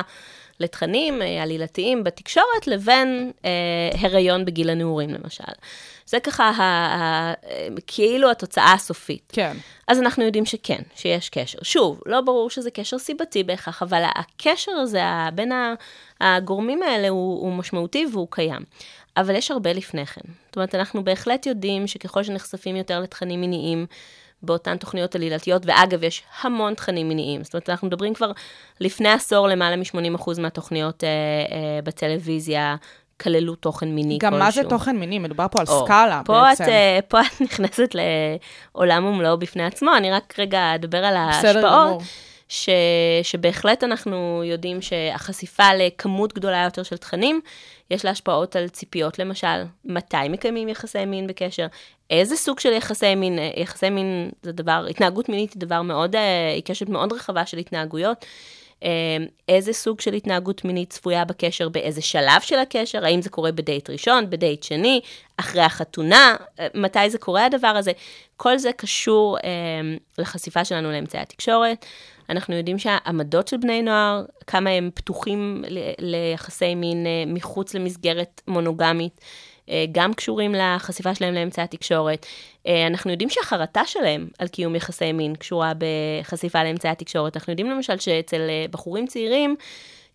[0.60, 3.50] לתכנים אה, עלילתיים בתקשורת, לבין אה,
[4.00, 5.44] הריון בגיל הנעורים, למשל.
[6.08, 7.34] זה ככה ה, ה,
[7.88, 9.32] כאילו התוצאה הסופית.
[9.36, 9.58] כן.
[9.88, 11.60] אז אנחנו יודעים שכן, שיש קשר.
[11.62, 15.74] שוב, לא ברור שזה קשר סיבתי בהכרח, אבל הקשר הזה ה- בין ה-
[16.22, 18.62] הגורמים האלה הוא, הוא משמעותי והוא קיים.
[19.18, 20.22] אבל יש הרבה לפני כן.
[20.46, 23.86] זאת אומרת, אנחנו בהחלט יודעים שככל שנחשפים יותר לתכנים מיניים,
[24.44, 27.44] באותן תוכניות עלילתיות, ואגב, יש המון תכנים מיניים.
[27.44, 28.32] זאת אומרת, אנחנו מדברים כבר
[28.80, 32.76] לפני עשור, למעלה מ-80% מהתוכניות אה, אה, בטלוויזיה
[33.22, 34.46] כללו תוכן מיני גם כלשהו.
[34.46, 35.20] מה זה תוכן מיני?
[35.20, 36.64] מדובר פה על או, סקאלה פה בעצם.
[36.64, 41.16] את, אה, פה את נכנסת לעולם ומלואו בפני עצמו, אני רק רגע אדבר על.
[41.16, 42.02] ההשפעות.
[42.50, 42.70] ש,
[43.24, 47.42] שבהחלט אנחנו יודעים שהחשיפה לכמות גדולה יותר של תכנים,
[47.92, 51.68] יש לה השפעות על ציפיות, למשל, מתי מקיימים יחסי מין בקשר,
[52.10, 56.52] איזה סוג של יחסי מין, יחסי מין זה דבר, התנהגות מינית היא דבר מאוד, אה,
[56.56, 58.26] היא קשת מאוד רחבה של התנהגויות.
[58.84, 58.90] אה,
[59.50, 63.90] איזה סוג של התנהגות מינית צפויה בקשר, באיזה שלב של הקשר, האם זה קורה בדייט
[63.90, 65.02] ראשון, בדייט שני,
[65.38, 67.92] אחרי החתונה, אה, מתי זה קורה הדבר הזה.
[68.38, 69.50] כל זה קשור אה,
[70.18, 71.86] לחשיפה שלנו לאמצעי התקשורת.
[72.30, 75.64] אנחנו יודעים שהעמדות של בני נוער, כמה הם פתוחים
[76.00, 79.22] ליחסי מין אה, מחוץ למסגרת מונוגמית,
[79.70, 82.26] אה, גם קשורים לחשיפה שלהם לאמצעי התקשורת.
[82.68, 87.38] אה, אנחנו יודעים שהחרטה שלהם על קיום יחסי מין קשורה בחשיפה לאמצעי התקשורת.
[87.38, 89.56] אנחנו יודעים למשל שאצל אה, בחורים צעירים,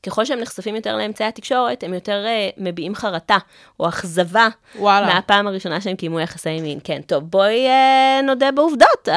[0.06, 3.38] ככל שהם נחשפים יותר לאמצעי התקשורת, הם יותר uh, מביעים חרטה
[3.80, 5.06] או אכזבה וואלה.
[5.06, 6.78] מהפעם הראשונה שהם קיימו יחסי מין.
[6.84, 9.08] כן, טוב, בואי uh, נודה בעובדות.
[9.08, 9.10] Uh,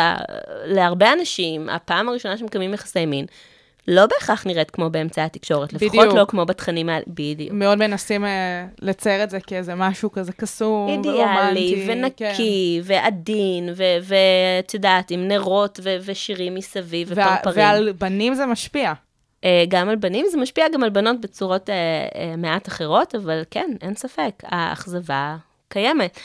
[0.66, 3.26] להרבה אנשים, הפעם הראשונה שהם מקיימים יחסי מין,
[3.88, 6.14] לא בהכרח נראית כמו באמצעי התקשורת, לפחות בדיוק.
[6.14, 7.52] לא כמו בתכנים האלה, בדיוק.
[7.52, 12.26] מאוד מנסים אה, לצייר את זה כאיזה משהו כזה קסום אידיאלי, ורומנטי.
[12.28, 13.70] ונקי, ועדין,
[14.04, 17.22] ואת יודעת, עם נרות ו- ושירים מסביב, כן.
[17.22, 17.66] ופרפרים.
[17.66, 18.94] ועל בנים זה משפיע.
[19.44, 21.76] אה, גם על בנים, זה משפיע גם על בנות בצורות אה,
[22.16, 25.36] אה, מעט אחרות, אבל כן, אין ספק, האכזבה
[25.70, 26.20] קיימת.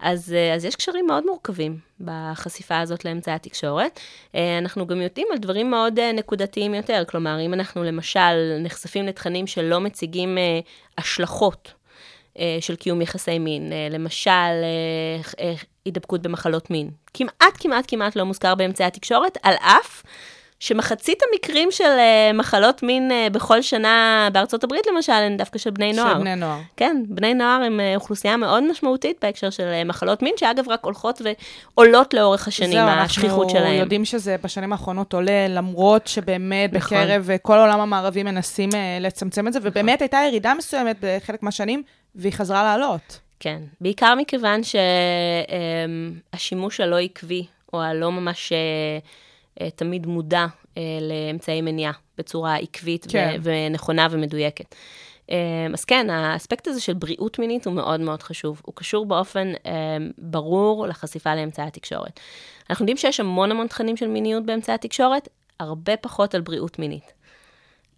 [0.00, 4.00] אז, אה, אז יש קשרים מאוד מורכבים בחשיפה הזאת לאמצעי התקשורת.
[4.34, 9.06] אה, אנחנו גם יודעים על דברים מאוד אה, נקודתיים יותר, כלומר, אם אנחנו למשל נחשפים
[9.06, 10.38] לתכנים שלא מציגים
[10.98, 11.72] השלכות
[12.60, 14.30] של קיום יחסי מין, למשל,
[15.84, 16.90] הידבקות במחלות מין.
[17.14, 20.02] כמעט, כמעט, כמעט לא מוזכר באמצעי התקשורת, על אף
[20.60, 25.70] שמחצית המקרים של אה, מחלות מין אה, בכל שנה בארצות הברית, למשל, הן דווקא של
[25.70, 26.14] בני נוער.
[26.14, 26.58] של בני נוער.
[26.76, 31.22] כן, בני נוער הם אה, אוכלוסייה מאוד משמעותית בהקשר של מחלות מין, שאגב, רק הולכות
[31.74, 33.74] ועולות לאורך השנים, זהו, השכיחות אנחנו שלהם.
[33.74, 36.98] יודעים שזה בשנים האחרונות עולה, למרות שבאמת נכון.
[36.98, 38.68] בקרב כל העולם המערבי מנסים
[39.00, 41.82] לצמצם את זה, ובאמת הייתה ירידה מסוימת בחלק מהשנים,
[42.14, 43.20] והיא חזרה לעלות.
[43.40, 44.60] כן, בעיקר מכיוון
[46.32, 48.52] שהשימוש הלא עקבי, או הלא ממש
[49.76, 50.46] תמיד מודע
[50.76, 53.36] אה, לאמצעי מניעה בצורה עקבית כן.
[53.42, 54.74] ו- ונכונה ומדויקת.
[55.30, 55.36] אה,
[55.72, 58.62] אז כן, האספקט הזה של בריאות מינית הוא מאוד מאוד חשוב.
[58.64, 59.72] הוא קשור באופן אה,
[60.18, 62.20] ברור לחשיפה לאמצעי התקשורת.
[62.70, 65.28] אנחנו יודעים שיש המון המון תכנים של מיניות באמצעי התקשורת,
[65.60, 67.12] הרבה פחות על בריאות מינית.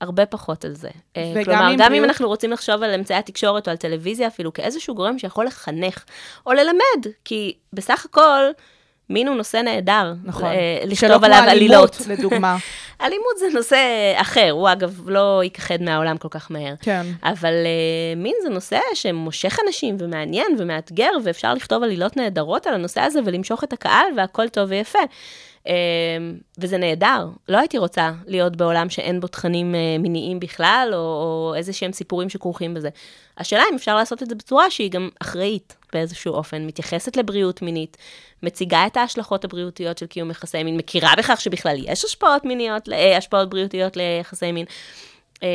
[0.00, 0.88] הרבה פחות על זה.
[1.16, 4.26] אה, כלומר, אם גם אם בריאות- אנחנו רוצים לחשוב על אמצעי התקשורת או על טלוויזיה
[4.26, 6.04] אפילו כאיזשהו גורם שיכול לחנך
[6.46, 8.42] או ללמד, כי בסך הכל
[9.10, 10.14] מין הוא נושא נהדר.
[10.24, 10.44] נכון.
[10.44, 12.00] אה, שלא לכתוב כמו עליו אלימות, עלילות.
[12.06, 12.56] לדוגמה.
[13.02, 13.78] אלימות זה נושא
[14.16, 16.74] אחר, הוא אגב לא ייכחד מהעולם כל כך מהר.
[16.80, 17.06] כן.
[17.22, 23.00] אבל uh, מין זה נושא שמושך אנשים ומעניין ומאתגר, ואפשר לכתוב עלילות נהדרות על הנושא
[23.00, 24.98] הזה ולמשוך את הקהל, והכל טוב ויפה.
[25.66, 25.70] Uh,
[26.58, 27.28] וזה נהדר.
[27.48, 31.92] לא הייתי רוצה להיות בעולם שאין בו תכנים uh, מיניים בכלל, או, או איזה שהם
[31.92, 32.88] סיפורים שכרוכים בזה.
[33.38, 37.96] השאלה אם אפשר לעשות את זה בצורה שהיא גם אחראית באיזשהו אופן, מתייחסת לבריאות מינית,
[38.42, 43.16] מציגה את ההשלכות הבריאותיות של קיום יחסי מין, מכירה בכך שבכלל יש השפעות מיניות, אה,
[43.16, 44.66] השפעות בריאותיות ליחסי מין.
[45.42, 45.48] אה,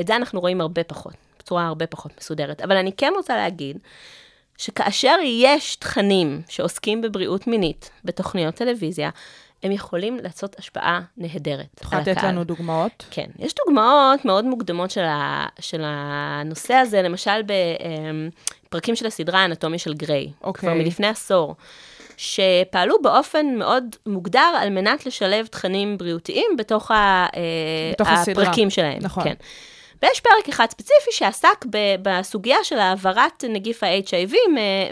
[0.00, 2.60] את זה אנחנו רואים הרבה פחות, בצורה הרבה פחות מסודרת.
[2.60, 3.78] אבל אני כן רוצה להגיד,
[4.58, 9.10] שכאשר יש תכנים שעוסקים בבריאות מינית בתוכניות טלוויזיה,
[9.62, 13.04] הם יכולים לעשות השפעה נהדרת את יכולה לתת לנו דוגמאות?
[13.10, 17.42] כן, יש דוגמאות מאוד מוקדמות של, ה, של הנושא הזה, למשל
[18.68, 20.60] בפרקים של הסדרה האנטומיה של גריי, אוקיי.
[20.60, 21.54] כבר מלפני עשור,
[22.16, 27.40] שפעלו באופן מאוד מוגדר על מנת לשלב תכנים בריאותיים בתוך, ה, אה,
[27.92, 28.44] בתוך הסדרה.
[28.44, 28.98] הפרקים שלהם.
[29.00, 29.24] נכון.
[29.24, 29.34] כן.
[30.02, 34.34] ויש פרק אחד ספציפי שעסק ב- בסוגיה של העברת נגיף ה-HIV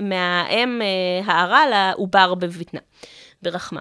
[0.00, 2.80] מהאם אה, הערה לעובר בבטנה,
[3.42, 3.80] ברחמה.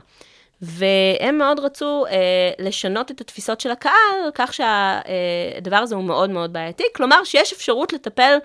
[0.64, 2.12] והם מאוד רצו אה,
[2.60, 6.84] לשנות את התפיסות של הקהל, כך שהדבר הזה הוא מאוד מאוד בעייתי.
[6.96, 8.38] כלומר, שיש אפשרות לטפל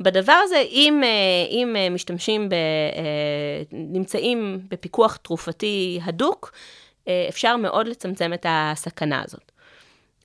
[0.00, 1.08] בדבר הזה אם, אה,
[1.50, 2.58] אם אה, משתמשים, ב, אה,
[3.72, 6.52] נמצאים בפיקוח תרופתי הדוק,
[7.08, 9.52] אה, אפשר מאוד לצמצם את הסכנה הזאת.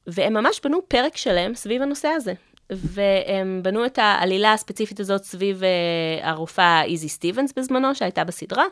[0.08, 2.34] והם ממש בנו פרק שלם סביב הנושא הזה.
[2.70, 8.66] והם בנו את העלילה הספציפית הזאת סביב אה, הרופאה איזי סטיבנס בזמנו, שהייתה בסדרה,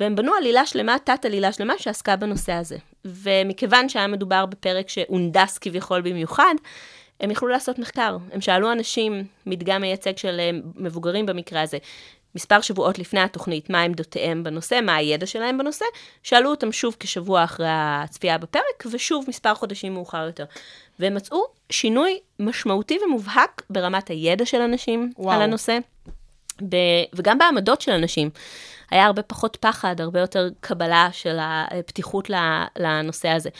[0.00, 2.76] והם בנו עלילה שלמה, תת-עלילה שלמה, שעסקה בנושא הזה.
[3.04, 6.54] ומכיוון שהיה מדובר בפרק שהונדס כביכול במיוחד,
[7.20, 8.16] הם יכלו לעשות מחקר.
[8.32, 11.78] הם שאלו אנשים, מדגם מייצג של אה, מבוגרים במקרה הזה,
[12.34, 15.84] מספר שבועות לפני התוכנית, מה עמדותיהם בנושא, מה הידע שלהם בנושא,
[16.22, 20.44] שאלו אותם שוב כשבוע אחרי הצפייה בפרק, ושוב מספר חודשים מאוחר יותר.
[20.98, 25.36] והם מצאו שינוי משמעותי ומובהק ברמת הידע של אנשים וואו.
[25.36, 25.78] על הנושא,
[26.68, 28.30] ב- וגם בעמדות של אנשים.
[28.90, 32.30] היה הרבה פחות פחד, הרבה יותר קבלה של הפתיחות
[32.78, 33.50] לנושא הזה.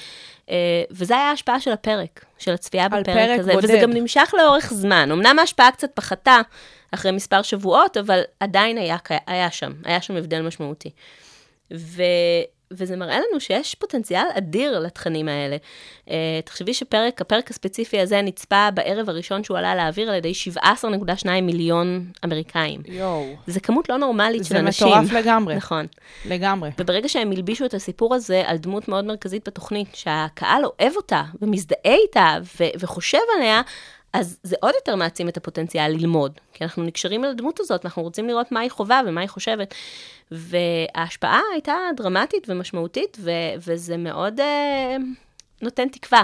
[0.50, 3.64] אה, וזה היה ההשפעה של הפרק, של הצפייה בפרק פרק הזה, בודד.
[3.64, 5.10] וזה גם נמשך לאורך זמן.
[5.12, 6.40] אמנם ההשפעה קצת פחתה
[6.90, 10.90] אחרי מספר שבועות, אבל עדיין היה, היה שם, היה שם הבדל משמעותי.
[11.74, 12.02] ו,
[12.72, 15.56] וזה מראה לנו שיש פוטנציאל אדיר לתכנים האלה.
[16.06, 16.10] Uh,
[16.44, 22.06] תחשבי שפרק, הפרק הספציפי הזה נצפה בערב הראשון שהוא עלה לאוויר על ידי 17.2 מיליון
[22.24, 22.80] אמריקאים.
[22.86, 23.36] יואו.
[23.46, 24.88] זה כמות לא נורמלית של זה אנשים.
[24.88, 25.54] מטורף לגמרי.
[25.54, 25.86] נכון.
[26.26, 26.70] לגמרי.
[26.78, 31.94] וברגע שהם הלבישו את הסיפור הזה על דמות מאוד מרכזית בתוכנית, שהקהל אוהב אותה ומזדהה
[32.02, 33.62] איתה ו- וחושב עליה,
[34.12, 36.32] אז זה עוד יותר מעצים את הפוטנציאל ללמוד.
[36.52, 39.74] כי אנחנו נקשרים אל הדמות הזאת, אנחנו רוצים לראות מה היא חווה ומה היא חושבת.
[40.30, 43.30] וההשפעה הייתה דרמטית ומשמעותית, ו-
[43.66, 44.96] וזה מאוד אה,
[45.62, 46.22] נותן תקווה.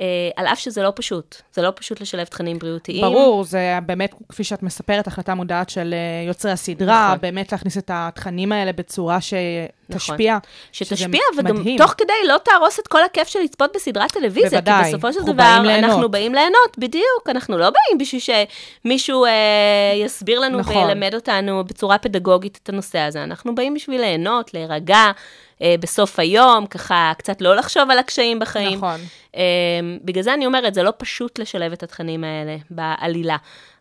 [0.00, 0.04] אה,
[0.36, 3.02] על אף שזה לא פשוט, זה לא פשוט לשלב תכנים בריאותיים.
[3.02, 7.20] ברור, זה באמת, כפי שאת מספרת, החלטה מודעת של אה, יוצרי הסדרה, נכון.
[7.20, 10.38] באמת להכניס את התכנים האלה בצורה שתשפיע.
[10.72, 11.78] שזה שתשפיע, וגם מדהים.
[11.78, 14.50] תוך כדי לא תהרוס את כל הכיף של לצפות בסדרת טלוויזיה.
[14.50, 15.84] בוודאי, כי בסופו של דבר, באים.
[15.84, 17.28] אנחנו באים ליהנות, בדיוק.
[17.28, 19.30] אנחנו לא באים בשביל שמישהו אה,
[20.04, 20.76] יסביר לנו נכון.
[20.76, 23.22] וילמד אותנו בצורה פדגוגית את הנושא הזה.
[23.22, 25.10] אנחנו באים בשביל ליהנות, להירגע.
[25.62, 28.76] אה, בסוף היום, ככה קצת לא לחשוב על הקשיים בחיים.
[28.78, 29.00] נכון.
[29.36, 29.42] אה,
[30.04, 33.36] בגלל זה אני אומרת, זה לא פשוט לשלב את התכנים האלה בעלילה.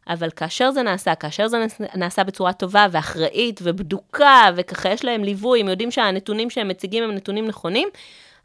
[0.09, 5.61] אבל כאשר זה נעשה, כאשר זה נעשה- בצורה טובה ואחראית ובדוקה, וככה יש להם ליווי,
[5.61, 7.87] הם יודעים שהנתונים שהם מציגים הם נתונים נכונים,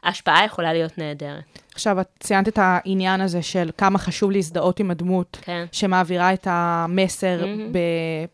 [0.03, 1.43] ההשפעה יכולה להיות נהדרת.
[1.73, 5.65] עכשיו, את ציינת את העניין הזה של כמה חשוב להזדהות עם הדמות כן.
[5.71, 7.45] שמעבירה את המסר.
[7.71, 7.77] ב-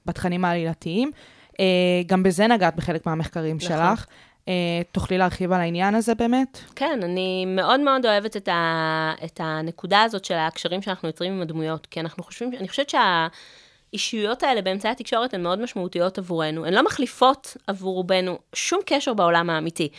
[0.06, 1.12] בתכנים העלילתיים.
[1.60, 1.66] אה,
[2.06, 3.70] גם בזה נגעת בחלק מהמחקרים נכון.
[3.70, 4.06] שלך.
[4.48, 4.54] אה,
[4.92, 6.60] תוכלי להרחיב על העניין הזה באמת?
[6.76, 11.42] כן, אני מאוד מאוד אוהבת את, ה, את הנקודה הזאת של הקשרים שאנחנו יוצרים עם
[11.42, 16.66] הדמויות, כי אנחנו חושבים, אני חושבת שהאישיויות האלה באמצעי התקשורת הן מאוד משמעותיות עבורנו.
[16.66, 19.90] הן לא מחליפות עבור רובנו שום קשר בעולם האמיתי,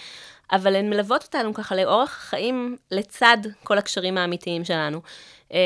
[0.52, 5.00] אבל הן מלוות אותנו ככה לאורך החיים לצד כל הקשרים האמיתיים שלנו.
[5.50, 5.56] אמ,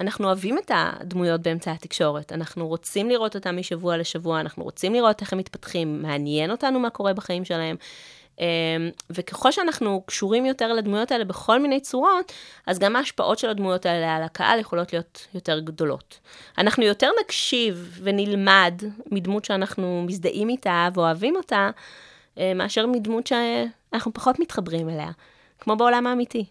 [0.00, 5.20] אנחנו אוהבים את הדמויות באמצעי התקשורת, אנחנו רוצים לראות אותם משבוע לשבוע, אנחנו רוצים לראות
[5.20, 7.76] איך הם מתפתחים, מעניין אותנו מה קורה בחיים שלהם.
[8.40, 8.46] אמ,
[9.10, 12.32] וככל שאנחנו קשורים יותר לדמויות האלה בכל מיני צורות,
[12.66, 16.20] אז גם ההשפעות של הדמויות האלה על הקהל יכולות להיות יותר גדולות.
[16.58, 21.70] אנחנו יותר נקשיב ונלמד מדמות שאנחנו מזדהים איתה ואוהבים אותה,
[22.38, 25.10] אה, מאשר מדמות שאנחנו פחות מתחברים אליה,
[25.64, 26.44] כמו בעולם האמיתי.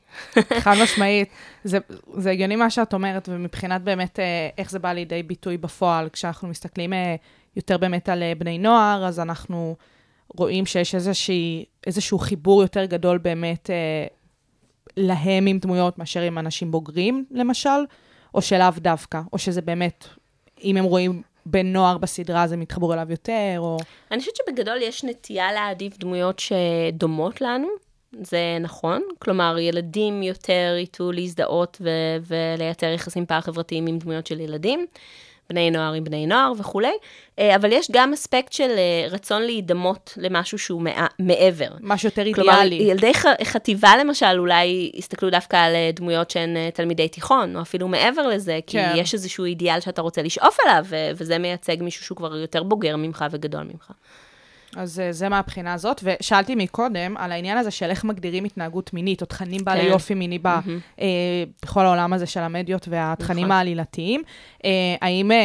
[0.60, 1.30] חד משמעית.
[1.64, 1.78] זה,
[2.18, 6.48] זה הגיוני מה שאת אומרת, ומבחינת באמת אה, איך זה בא לידי ביטוי בפועל, כשאנחנו
[6.48, 7.16] מסתכלים אה,
[7.56, 9.76] יותר באמת על אה, בני נוער, אז אנחנו
[10.38, 14.06] רואים שיש איזושהי, איזשהו חיבור יותר גדול באמת אה,
[14.98, 17.70] להם עם דמויות מאשר עם אנשים בוגרים, למשל,
[18.36, 20.06] או שלאו דווקא, או שזה באמת,
[20.64, 23.78] אם הם רואים בן נוער בסדרה, אז הם יתחברו אליו יותר, או...
[24.12, 27.68] אני חושבת שבגדול יש נטייה להעדיף דמויות שדומות לנו,
[28.22, 29.02] זה נכון.
[29.20, 31.90] כלומר, ילדים יותר ייטו להזדהות ו-
[32.58, 34.86] ולייצר יחסים פער-חברתיים עם דמויות של ילדים,
[35.50, 36.92] בני נוער עם בני נוער וכולי,
[37.40, 41.68] אה, אבל יש גם אספקט של אה, רצון להידמות למשהו שהוא מע- מעבר.
[41.82, 42.84] משהו יותר כלומר, אידיאלי.
[42.92, 47.88] ילדי ח- חטיבה למשל, אולי יסתכלו דווקא על אה, דמויות שהן תלמידי תיכון, או אפילו
[47.88, 48.94] מעבר לזה, כי כן.
[48.98, 53.26] יש איזשהו אידיאל שאתה רוצה לשאוף אליו, וזה מייצג מישהו שהוא כבר יותר בוגר ממך
[53.32, 53.92] וגדול ממך.
[54.78, 59.22] אז אה, זה מהבחינה הזאת, ושאלתי מקודם על העניין הזה של איך מגדירים התנהגות מינית,
[59.22, 59.88] או תכנים בעלי כן.
[59.88, 61.08] יופי מיני ב, אה,
[61.64, 63.52] בכל העולם הזה של המדיות והתכנים נכון.
[63.52, 64.24] העלילתיים.
[64.66, 64.70] אה,
[65.02, 65.38] האם אה,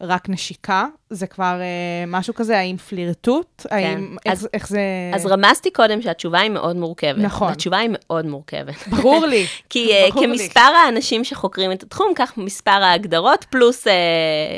[0.00, 2.58] רק נשיקה זה כבר אה, משהו כזה?
[2.58, 3.66] האם פלירטוט?
[3.70, 4.30] האם, איך, כן.
[4.30, 4.80] אז- איך זה...
[5.14, 7.18] אז רמזתי קודם שהתשובה היא מאוד מורכבת.
[7.18, 7.52] נכון.
[7.52, 8.88] התשובה היא מאוד מורכבת.
[8.88, 9.46] ברור לי.
[9.70, 10.38] כי אה, ברור לי.
[10.38, 13.92] כמספר האנשים שחוקרים את התחום, כך מספר ההגדרות, פלוס אה,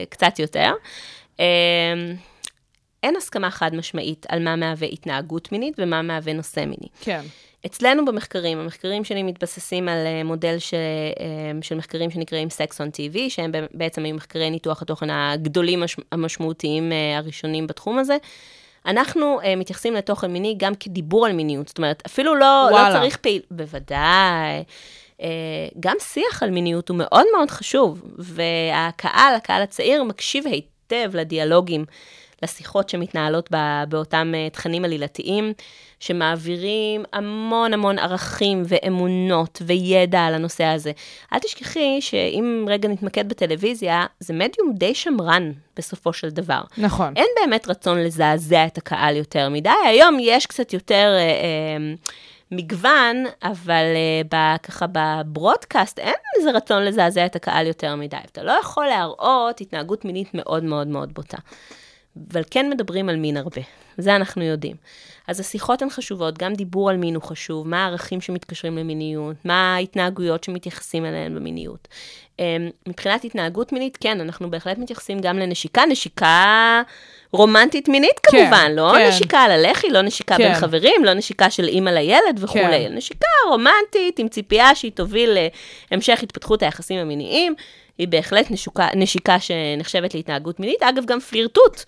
[0.08, 0.72] קצת יותר.
[1.40, 1.44] אה,
[3.06, 6.88] אין הסכמה חד משמעית על מה מהווה התנהגות מינית ומה מהווה נושא מיני.
[7.00, 7.20] כן.
[7.66, 10.78] אצלנו במחקרים, המחקרים שלי מתבססים על אה, מודל ש, אה,
[11.62, 16.92] של מחקרים שנקראים Sex on TV, שהם בעצם היו מחקרי ניתוח התוכן הגדולים מש- המשמעותיים
[16.92, 18.16] אה, הראשונים בתחום הזה.
[18.86, 22.92] אנחנו uh, מתייחסים לתוכן מיני גם כדיבור על מיניות, זאת אומרת, אפילו לא, לא.
[22.92, 23.42] צריך פעיל...
[23.50, 24.64] בוודאי.
[25.20, 25.28] אה,
[25.80, 31.84] גם שיח על מיניות הוא מאוד מאוד חשוב, והקהל, הקהל הצעיר, מקשיב היטב לדיאלוגים,
[32.42, 33.50] לשיחות שמתנהלות
[33.88, 35.52] באותם אה, תכנים עלילתיים,
[36.00, 40.92] שמעבירים המון המון ערכים ואמונות וידע על הנושא הזה.
[41.32, 46.60] אל תשכחי שאם רגע נתמקד בטלוויזיה, זה מדיום די שמרן בסופו של דבר.
[46.78, 47.12] נכון.
[47.16, 49.70] אין באמת רצון לזעזע את הקהל יותר מדי.
[49.86, 51.94] היום יש קצת יותר אה, אה,
[52.50, 58.16] מגוון, אבל אה, ב, ככה בברודקאסט אין איזה רצון לזעזע את הקהל יותר מדי.
[58.32, 61.38] אתה לא יכול להראות התנהגות מינית מאוד מאוד מאוד בוטה.
[62.32, 63.62] אבל כן מדברים על מין הרבה,
[63.98, 64.76] זה אנחנו יודעים.
[65.28, 69.74] אז השיחות הן חשובות, גם דיבור על מין הוא חשוב, מה הערכים שמתקשרים למיניות, מה
[69.74, 71.88] ההתנהגויות שמתייחסים אליהן במיניות.
[72.38, 72.44] אמ,
[72.88, 76.82] מבחינת התנהגות מינית, כן, אנחנו בהחלט מתייחסים גם לנשיקה, נשיקה
[77.32, 79.08] רומנטית מינית כן, כמובן, לא כן.
[79.08, 80.60] נשיקה על הלחי, לא נשיקה בין כן.
[80.60, 82.86] חברים, לא נשיקה של אימא לילד וכולי.
[82.88, 82.94] כן.
[82.96, 85.38] נשיקה רומנטית עם ציפייה שהיא תוביל
[85.90, 87.54] להמשך התפתחות היחסים המיניים.
[87.98, 90.82] היא בהחלט נשוקה, נשיקה שנחשבת להתנהגות מינית.
[90.82, 91.84] אגב, גם פלירטוט.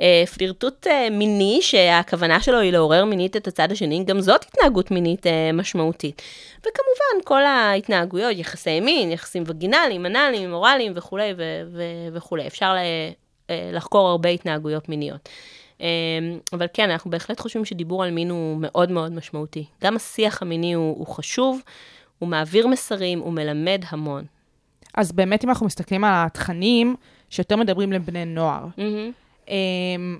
[0.00, 4.90] אה, פלירטוט אה, מיני, שהכוונה שלו היא לעורר מינית את הצד השני, גם זאת התנהגות
[4.90, 6.22] מינית אה, משמעותית.
[6.58, 12.46] וכמובן, כל ההתנהגויות, יחסי מין, יחסים וגינליים, אנאליים, אוראליים וכולי ו- ו- וכולי.
[12.46, 12.74] אפשר
[13.72, 15.28] לחקור הרבה התנהגויות מיניות.
[16.52, 19.64] אבל כן, אנחנו בהחלט חושבים שדיבור על מין הוא מאוד מאוד משמעותי.
[19.82, 21.60] גם השיח המיני הוא, הוא חשוב,
[22.18, 24.24] הוא מעביר מסרים, הוא מלמד המון.
[24.94, 26.96] אז באמת, אם אנחנו מסתכלים על התכנים
[27.30, 28.66] שיותר מדברים לבני נוער,
[29.48, 30.18] אמ,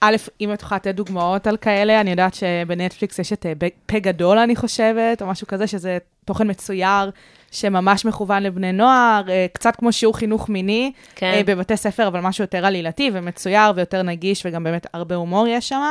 [0.00, 3.52] א', אם את יכולה לתת דוגמאות על כאלה, אני יודעת שבנטפליקס יש את אה,
[3.86, 7.10] פה גדול, אני חושבת, או משהו כזה, שזה תוכן מצויר
[7.50, 11.26] שממש מכוון לבני נוער, אה, קצת כמו שיעור חינוך מיני כן.
[11.26, 15.68] אה, בבתי ספר, אבל משהו יותר עלילתי ומצויר ויותר נגיש, וגם באמת הרבה הומור יש
[15.68, 15.82] שם.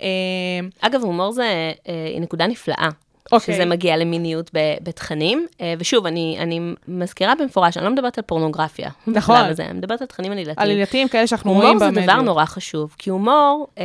[0.00, 0.06] אמ,
[0.80, 2.88] אגב, הומור זה אה, נקודה נפלאה.
[3.32, 3.54] אוקיי.
[3.54, 5.46] שזה מגיע למיניות ב- בתכנים.
[5.60, 8.90] אה, ושוב, אני, אני מזכירה במפורש, אני לא מדברת על פורנוגרפיה.
[9.06, 9.36] נכון.
[9.36, 10.70] בשלב הזה, אני מדברת על תכנים עלילתיים.
[10.70, 12.00] עלילתיים כאלה שאנחנו רואים הומור זה.
[12.00, 13.84] דבר נורא חשוב, כי הומור אה,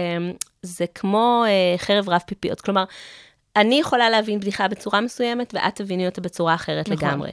[0.61, 2.61] זה כמו אה, חרב רב פיפיות.
[2.61, 2.83] כלומר,
[3.55, 7.07] אני יכולה להבין בדיחה בצורה מסוימת, ואת תביני אותה בצורה אחרת נכון.
[7.07, 7.31] לגמרי.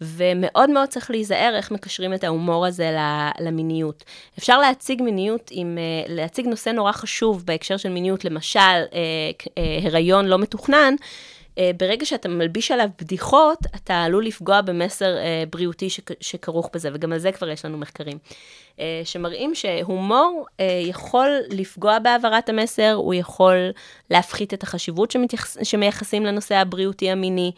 [0.00, 2.96] ומאוד מאוד צריך להיזהר איך מקשרים את ההומור הזה
[3.40, 4.04] למיניות.
[4.38, 8.60] אפשר להציג מיניות עם, אה, להציג נושא נורא חשוב בהקשר של מיניות, למשל,
[9.82, 10.94] הריון לא מתוכנן,
[11.76, 17.12] ברגע שאתה מלביש עליו בדיחות, אתה עלול לפגוע במסר אה, בריאותי שכ- שכרוך בזה, וגם
[17.12, 18.18] על זה כבר יש לנו מחקרים.
[18.80, 23.56] אה, שמראים שהומור אה, יכול לפגוע בהעברת המסר, הוא יכול
[24.10, 27.52] להפחית את החשיבות שמתייחס, שמייחסים לנושא הבריאותי המיני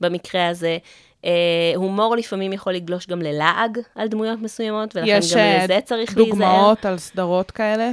[0.00, 0.78] במקרה הזה.
[1.24, 1.30] אה,
[1.76, 6.16] הומור לפעמים יכול לגלוש גם ללעג על דמויות מסוימות, ולכן יש גם אה, לזה צריך
[6.16, 6.30] להיזהר.
[6.34, 7.90] דוגמאות על סדרות כאלה?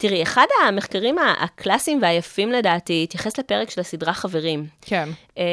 [0.00, 4.66] תראי, אחד המחקרים הקלאסיים והיפים לדעתי התייחס לפרק של הסדרה חברים.
[4.80, 5.08] כן.
[5.38, 5.44] אה,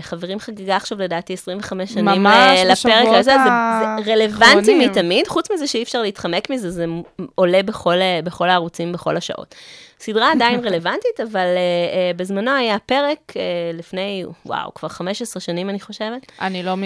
[0.00, 4.90] חברים חגיגה עכשיו לדעתי 25 שנים ממש אה, לפרק בשבועות הזה, זה, זה רלוונטי האחרונים.
[4.90, 6.84] מתמיד, חוץ מזה שאי אפשר להתחמק מזה, זה
[7.34, 9.54] עולה בכל, אה, בכל הערוצים, בכל השעות.
[10.00, 13.42] סדרה עדיין רלוונטית, אבל אה, אה, בזמנו היה פרק אה,
[13.74, 16.32] לפני, וואו, כבר 15 שנים אני חושבת.
[16.40, 16.82] אני לא מ...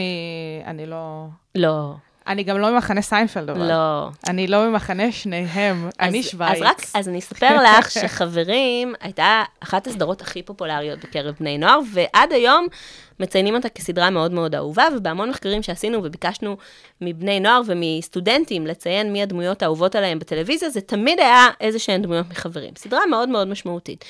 [0.66, 1.24] אני לא...
[1.54, 1.92] לא,
[2.26, 3.68] אני גם לא ממחנה סיינפלד, אבל.
[3.68, 4.08] לא.
[4.28, 5.88] אני לא ממחנה שניהם.
[6.00, 6.56] אני שווייץ.
[6.56, 11.80] אז רק, אז אני אספר לך שחברים הייתה אחת הסדרות הכי פופולריות בקרב בני נוער,
[11.92, 12.66] ועד היום
[13.20, 16.56] מציינים אותה כסדרה מאוד מאוד אהובה, ובהמון מחקרים שעשינו וביקשנו
[17.00, 22.26] מבני נוער ומסטודנטים לציין מי הדמויות האהובות עליהם בטלוויזיה, זה תמיד היה איזה שהן דמויות
[22.30, 22.70] מחברים.
[22.76, 24.04] סדרה מאוד מאוד משמעותית.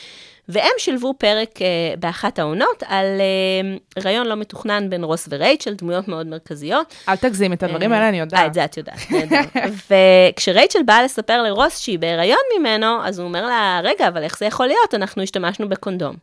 [0.48, 1.66] והם שילבו פרק אה,
[1.98, 6.94] באחת העונות על אה, רעיון לא מתוכנן בין רוס ורייצ'ל, דמויות מאוד מרכזיות.
[7.08, 8.46] אל תגזים, את הדברים האלה אני אה, יודעת.
[8.46, 9.40] את זה את יודעת, נהדר.
[9.90, 14.46] וכשרייצ'ל באה לספר לרוס שהיא בהיריון ממנו, אז הוא אומר לה, רגע, אבל איך זה
[14.46, 14.94] יכול להיות?
[14.94, 16.14] אנחנו השתמשנו בקונדום.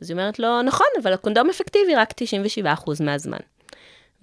[0.00, 2.12] אז היא אומרת לו, נכון, אבל הקונדום אפקטיבי רק
[2.64, 3.38] 97% מהזמן.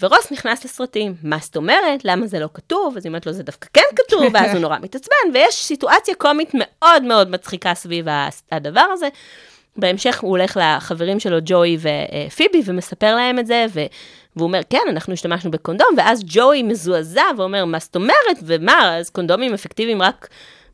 [0.01, 2.05] ורוס נכנס לסרטים, מה זאת אומרת?
[2.05, 2.97] למה זה לא כתוב?
[2.97, 6.51] אז היא אומרת לו, זה דווקא כן כתוב, ואז הוא נורא מתעצבן, ויש סיטואציה קומית
[6.53, 8.05] מאוד מאוד מצחיקה סביב
[8.51, 9.07] הדבר הזה.
[9.78, 13.82] בהמשך הוא הולך לחברים שלו, ג'וי ופיבי, ומספר להם את זה, ו...
[14.36, 18.38] והוא אומר, כן, אנחנו השתמשנו בקונדום, ואז ג'וי מזועזע ואומר, מה זאת אומרת?
[18.43, 20.28] ומה, אז קונדומים אפקטיביים רק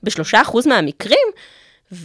[0.03, 1.27] בשלושה אחוז מהמקרים?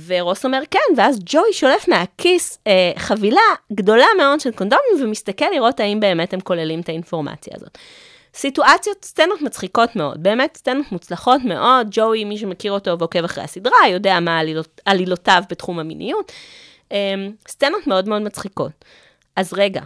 [0.07, 3.41] ורוס אומר כן, ואז ג'וי שולף מהכיס אה, חבילה
[3.73, 7.79] גדולה מאוד של קונדומים ומסתכל לראות האם באמת הם כוללים את האינפורמציה הזאת.
[8.35, 13.89] סיטואציות, סצנות מצחיקות מאוד, באמת סצנות מוצלחות מאוד, ג'וי, מי שמכיר אותו ועוקב אחרי הסדרה,
[13.91, 16.33] יודע מה עלילות, עלילותיו בתחום המיניות.
[16.93, 17.15] אה,
[17.49, 18.85] סצנות מאוד מאוד מצחיקות.
[19.37, 19.81] אז רגע,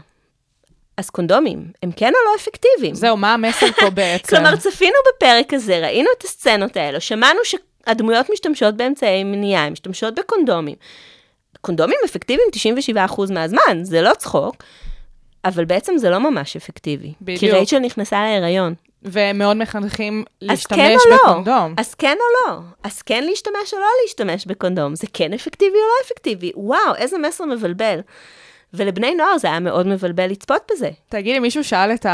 [0.96, 2.94] אז קונדומים, הם כן או לא אפקטיביים?
[2.94, 4.36] זהו, מה המסר פה בעצם?
[4.36, 7.40] כלומר, צפינו בפרק הזה, ראינו את הסצנות האלו, שמענו
[7.86, 10.74] שהדמויות משתמשות באמצעי מניעה, הן משתמשות בקונדומים.
[11.60, 12.48] קונדומים אפקטיביים
[13.08, 14.56] 97% מהזמן, זה לא צחוק.
[15.44, 17.12] אבל בעצם זה לא ממש אפקטיבי.
[17.20, 17.40] בדיוק.
[17.40, 18.74] כי רייצ'ל נכנסה להיריון.
[19.02, 21.16] ומאוד מחנכים להשתמש כן לא?
[21.16, 21.74] בקונדום.
[21.76, 22.58] אז כן או לא?
[22.82, 24.94] אז כן להשתמש או לא להשתמש בקונדום?
[24.94, 26.52] זה כן אפקטיבי או לא אפקטיבי?
[26.54, 28.00] וואו, איזה מסר מבלבל.
[28.74, 30.90] ולבני נוער זה היה מאוד מבלבל לצפות בזה.
[31.08, 32.06] תגידי, מישהו שאל את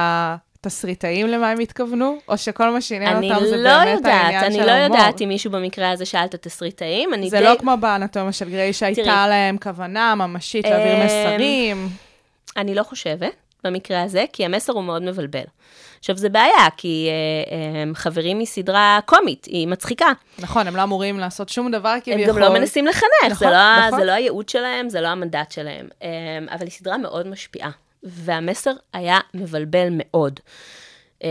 [0.60, 2.18] התסריטאים למה הם התכוונו?
[2.28, 4.98] או שכל מה שעניין אני אותם זה לא באמת יודעת, העניין אני של לא ההומור?
[4.98, 7.44] יודעת אם מישהו במקרה הזה שאל את התסריטאים, אני זה די...
[7.44, 9.26] לא כמו באנטומיה של גריי שהייתה.
[9.28, 11.88] להם כוונה ממשית להעביר אמ, מסרים.
[12.56, 13.34] אני לא חושבת
[13.64, 15.44] במקרה הזה, כי המסר הוא מאוד מבלבל.
[15.98, 20.12] עכשיו, זה בעיה, כי אה, אה, חברים מסדרה קומית, היא מצחיקה.
[20.38, 22.26] נכון, הם לא אמורים לעשות שום דבר הם כביכול.
[22.26, 23.98] גם לא מנסים לחנך, נכון, זה, לא, נכון.
[23.98, 25.88] זה לא הייעוד שלהם, זה לא המנדט שלהם.
[26.02, 26.08] אה,
[26.50, 27.70] אבל היא סדרה מאוד משפיעה,
[28.02, 30.40] והמסר היה מבלבל מאוד.
[31.24, 31.28] אה,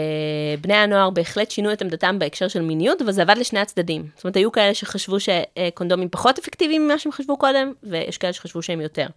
[0.62, 4.08] בני הנוער בהחלט שינו את עמדתם בהקשר של מיניות, אבל זה עבד לשני הצדדים.
[4.16, 8.62] זאת אומרת, היו כאלה שחשבו שקונדומים פחות אפקטיביים ממה שהם חשבו קודם, ויש כאלה שחשבו
[8.62, 9.08] שהם יותר.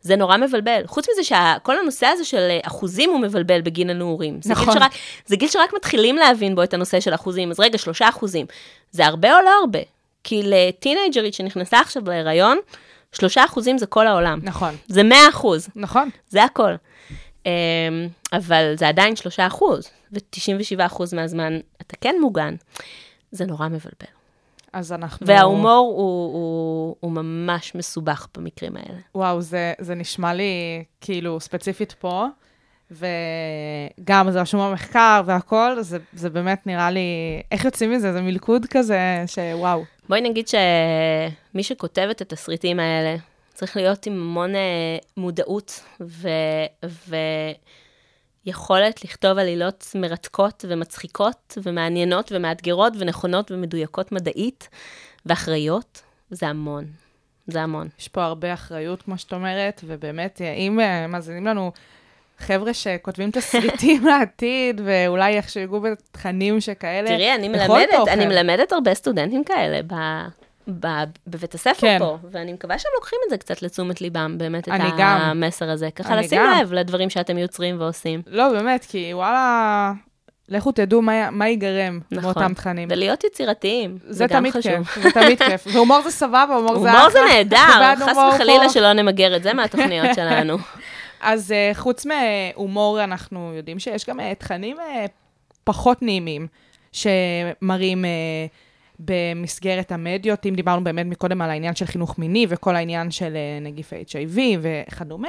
[0.00, 0.82] זה נורא מבלבל.
[0.86, 4.38] חוץ מזה שכל הנושא הזה של אה, אחוזים הוא מבלבל בגין הנעורים.
[4.42, 4.64] זה נכון.
[4.64, 4.92] גיל שרק,
[5.26, 7.50] זה גיל שרק מתחילים להבין בו את הנושא של אחוזים.
[7.50, 8.46] אז רגע, שלושה אחוזים.
[8.90, 9.78] זה הרבה או לא הרבה?
[10.24, 12.58] כי לטינג'רית שנכנסה עכשיו להיריון,
[13.14, 14.40] שלושה אחוזים זה כל העולם.
[14.42, 15.68] נכון, זה מאה אחוז.
[15.76, 16.10] נכון.
[16.28, 16.74] זה הכל.
[17.46, 17.50] אמ,
[18.32, 22.54] אבל זה עדיין 3 אחוז, ו-97 אחוז מהזמן אתה כן מוגן.
[23.30, 24.14] זה נורא מבלבל.
[24.72, 25.26] אז אנחנו...
[25.26, 28.98] וההומור הוא, הוא, הוא ממש מסובך במקרים האלה.
[29.14, 32.26] וואו, זה, זה נשמע לי כאילו ספציפית פה,
[32.90, 37.00] וגם זה רשום במחקר והכל, זה, זה באמת נראה לי,
[37.52, 38.12] איך יוצאים מזה?
[38.12, 39.84] זה מלכוד כזה, שוואו.
[40.08, 43.16] בואי נגיד שמי שכותב את התסריטים האלה,
[43.54, 46.28] צריך להיות עם המון אה, מודעות ו...
[48.46, 54.68] ויכולת לכתוב עלילות מרתקות ומצחיקות ומעניינות ומאתגרות ונכונות ומדויקות מדעית
[55.26, 56.02] ואחראיות.
[56.30, 56.84] זה המון.
[57.46, 57.88] זה המון.
[57.98, 61.72] יש פה הרבה אחריות, כמו שאת אומרת, ובאמת, אם אה, מאזינים לנו
[62.44, 68.08] חבר'ה שכותבים תסריטים לעתיד, ואולי שיגעו בתכנים שכאלה, תראי, אני מלמדת.
[68.08, 69.94] אני מלמדת הרבה סטודנטים כאלה ב,
[70.80, 70.86] ב,
[71.26, 71.98] בבית הספר כן.
[71.98, 75.18] פה, ואני מקווה שהם לוקחים את זה קצת לתשומת ליבם, באמת, את גם.
[75.20, 75.88] המסר הזה.
[75.94, 76.58] ככה לשים גם.
[76.60, 78.22] לב לדברים שאתם יוצרים ועושים.
[78.26, 79.92] לא, באמת, כי וואלה,
[80.48, 82.24] לכו תדעו מה, מה ייגרם נכון.
[82.24, 82.88] מאותם תכנים.
[82.90, 84.84] ולהיות יצירתיים, זה, זה גם תמיד חשוב.
[84.84, 85.66] כיף, זה תמיד כיף.
[85.72, 87.00] והומור זה סבבה, הומור זה אחלה.
[87.00, 88.68] הומור זה נהדר, חס וחלילה פה.
[88.68, 90.58] שלא נמגר את זה מהתוכניות שלנו.
[91.24, 94.82] אז uh, חוץ מהומור, אנחנו יודעים שיש גם uh, תכנים uh,
[95.64, 96.46] פחות נעימים,
[96.92, 98.08] שמראים uh,
[98.98, 103.64] במסגרת המדיות, אם דיברנו באמת מקודם על העניין של חינוך מיני וכל העניין של uh,
[103.64, 105.28] נגיף ה-HIV וכדומה,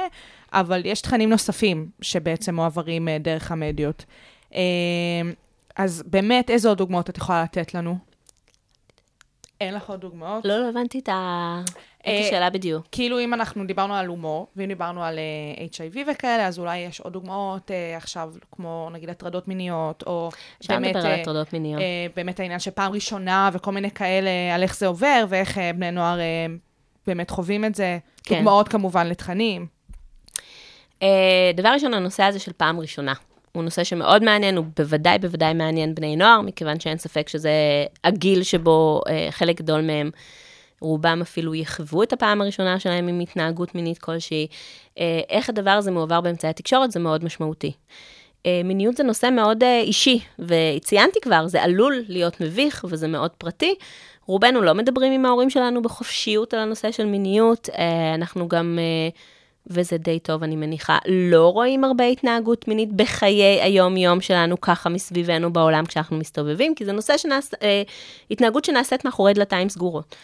[0.52, 4.04] אבל יש תכנים נוספים שבעצם מועברים uh, דרך המדיות.
[4.50, 4.54] Uh,
[5.76, 7.98] אז באמת, איזה עוד דוגמאות את יכולה לתת לנו?
[9.60, 10.44] אין לך עוד דוגמאות?
[10.44, 11.62] לא, לא הבנתי את ה-
[12.06, 12.86] את אה, השאלה בדיוק.
[12.92, 17.00] כאילו אם אנחנו דיברנו על הומור, ואם דיברנו על uh, HIV וכאלה, אז אולי יש
[17.00, 20.30] עוד דוגמאות uh, עכשיו, כמו נגיד הטרדות מיניות, או
[20.60, 21.80] אפשר באמת, לדבר על אה, הטרדות מיניות.
[21.82, 25.72] אה, באמת העניין של פעם ראשונה וכל מיני כאלה, על איך זה עובר, ואיך אה,
[25.72, 26.46] בני נוער אה,
[27.06, 27.98] באמת חווים את זה.
[28.24, 28.34] כן.
[28.34, 29.66] דוגמאות כמובן לתכנים.
[31.02, 33.14] אה, דבר ראשון, הנושא הזה של פעם ראשונה.
[33.52, 37.50] הוא נושא שמאוד מעניין, הוא בוודאי בוודאי מעניין בני נוער, מכיוון שאין ספק שזה
[38.04, 40.10] הגיל שבו אה, חלק גדול מהם,
[40.80, 44.46] רובם אפילו יחוו את הפעם הראשונה שלהם עם התנהגות מינית כלשהי.
[44.98, 47.72] אה, איך הדבר הזה מועבר באמצעי התקשורת זה מאוד משמעותי.
[48.46, 53.30] אה, מיניות זה נושא מאוד אה, אישי, וציינתי כבר, זה עלול להיות מביך וזה מאוד
[53.30, 53.74] פרטי.
[54.26, 57.68] רובנו לא מדברים עם ההורים שלנו בחופשיות על הנושא של מיניות,
[58.14, 58.78] אנחנו גם,
[59.66, 65.52] וזה די טוב אני מניחה, לא רואים הרבה התנהגות מינית בחיי היום-יום שלנו ככה מסביבנו
[65.52, 67.46] בעולם כשאנחנו מסתובבים, כי זה נושא שנעש...
[68.30, 70.16] התנהגות שנעשית מאחורי דלתיים סגורות.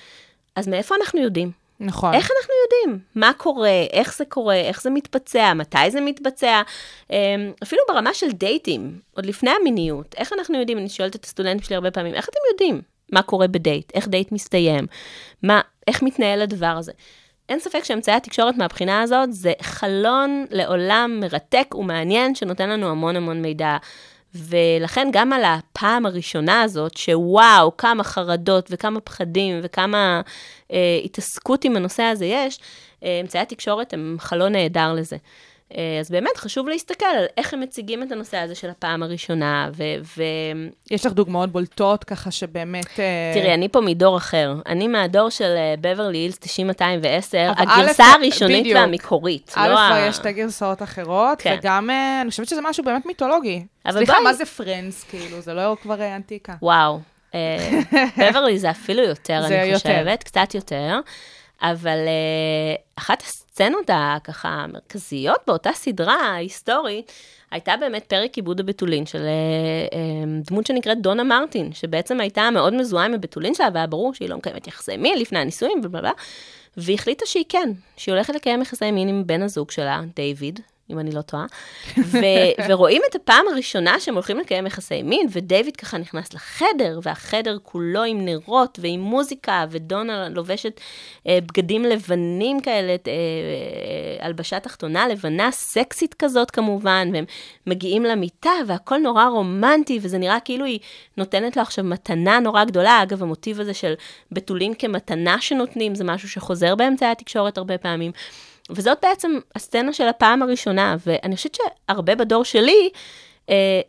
[0.57, 1.51] אז מאיפה אנחנו יודעים?
[1.81, 2.15] נכון.
[2.15, 3.05] איך אנחנו יודעים?
[3.15, 3.85] מה קורה?
[3.93, 4.57] איך זה קורה?
[4.57, 5.55] איך זה מתבצע?
[5.55, 6.63] מתי זה מתבצע?
[7.11, 10.79] אמ, אפילו ברמה של דייטים, עוד לפני המיניות, איך אנחנו יודעים?
[10.79, 12.83] אני שואלת את הסטודנטים שלי הרבה פעמים, איך אתם יודעים
[13.13, 13.93] מה קורה בדייט?
[13.95, 14.87] איך דייט מסתיים?
[15.43, 16.93] מה, איך מתנהל הדבר הזה?
[17.49, 23.43] אין ספק שאמצעי התקשורת מהבחינה הזאת זה חלון לעולם מרתק ומעניין שנותן לנו המון המון
[23.43, 23.77] מידע.
[24.35, 30.21] ולכן גם על הפעם הראשונה הזאת, שוואו, כמה חרדות וכמה פחדים וכמה
[30.73, 32.59] אה, התעסקות עם הנושא הזה יש,
[33.05, 35.17] אה, אמצעי התקשורת הם חלון נהדר לזה.
[35.77, 39.71] אה, אז באמת חשוב להסתכל על איך הם מציגים את הנושא הזה של הפעם הראשונה,
[39.77, 39.83] ו...
[40.17, 40.23] ו...
[40.91, 43.01] יש לך דוגמאות בולטות ככה שבאמת...
[43.01, 44.55] אה, תראי, אני פה מדור אחר.
[44.67, 46.45] אני מהדור של בברלי הילס 90-210,
[47.51, 48.79] אבל הגרסה א', הראשונית בדיוק.
[48.81, 49.53] והמקורית.
[49.55, 51.57] א', לא כבר ה- יש שתי גרסאות אחרות, כן.
[51.59, 53.65] וגם אה, אני חושבת שזה משהו באמת מיתולוגי.
[53.91, 55.41] סליחה, בואי- מה זה פרנדס, כאילו?
[55.41, 56.55] זה לא כבר אנטיקה.
[56.63, 57.01] וואו.
[58.19, 59.79] בברלי זה אפילו יותר, זה אני יותר.
[59.79, 61.01] חושבת, קצת יותר.
[61.63, 67.13] אבל אה, אחת הסצנות הככה המרכזיות באותה סדרה היסטורית,
[67.51, 72.75] הייתה באמת פרק עיבוד הבתולין של אה, אה, דמות שנקראת דונה מרטין, שבעצם הייתה מאוד
[72.75, 76.13] מזוהה עם הבתולין שלה, והיה ברור שהיא לא מקיימת יחסי מין לפני הנישואים ובלה
[76.77, 80.61] והיא החליטה שהיא כן, שהיא הולכת לקיים יחסי מין עם בן הזוג שלה, דיוויד,
[80.93, 81.47] אם אני לא טועה,
[81.99, 82.19] ו-
[82.69, 88.03] ורואים את הפעם הראשונה שהם הולכים לקיים יחסי מין, ודייוויד ככה נכנס לחדר, והחדר כולו
[88.03, 90.81] עם נרות ועם מוזיקה, ודונה לובשת
[91.27, 97.25] אה, בגדים לבנים כאלה, אה, אה, הלבשה תחתונה לבנה, סקסית כזאת כמובן, והם
[97.67, 100.79] מגיעים למיטה, והכל נורא רומנטי, וזה נראה כאילו היא
[101.17, 103.03] נותנת לו עכשיו מתנה נורא גדולה.
[103.03, 103.95] אגב, המוטיב הזה של
[104.33, 108.13] בתולים כמתנה שנותנים, זה משהו שחוזר באמצעי התקשורת הרבה פעמים.
[108.71, 112.91] וזאת בעצם הסצנה של הפעם הראשונה, ואני חושבת שהרבה בדור שלי
[113.51, 113.81] אה,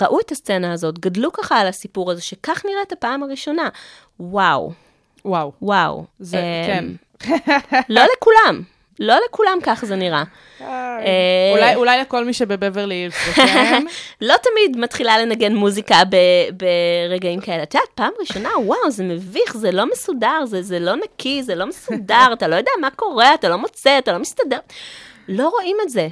[0.00, 3.68] ראו את הסצנה הזאת, גדלו ככה על הסיפור הזה, שכך נראית הפעם הראשונה.
[4.20, 4.72] וואו,
[5.24, 5.52] וואו.
[5.62, 6.04] וואו.
[6.18, 6.84] זה, אה, כן.
[7.88, 8.62] לא לכולם,
[9.00, 10.22] לא לכולם כך זה נראה.
[10.60, 13.84] אה, אולי, אולי לכל מי שבבברלי הילס, כן.
[14.20, 16.16] לא תמיד מתחילה לנגן מוזיקה ב-
[17.08, 17.62] ברגעים כאלה.
[17.62, 21.54] את יודעת, פעם ראשונה, וואו, זה מביך, זה לא מסודר, זה, זה לא נקי, זה
[21.54, 24.58] לא מסודר, אתה לא יודע מה קורה, אתה לא מוצא, אתה לא מסתדר.
[25.28, 26.08] לא רואים את זה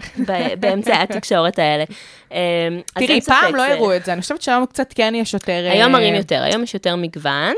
[0.61, 1.85] באמצעי התקשורת האלה.
[2.33, 5.69] אה, אז תראי, פעם לא הראו את זה, אני חושבת שהיום קצת כן יש יותר...
[5.71, 7.55] היום אה, מראים יותר, היום יש יותר מגוון,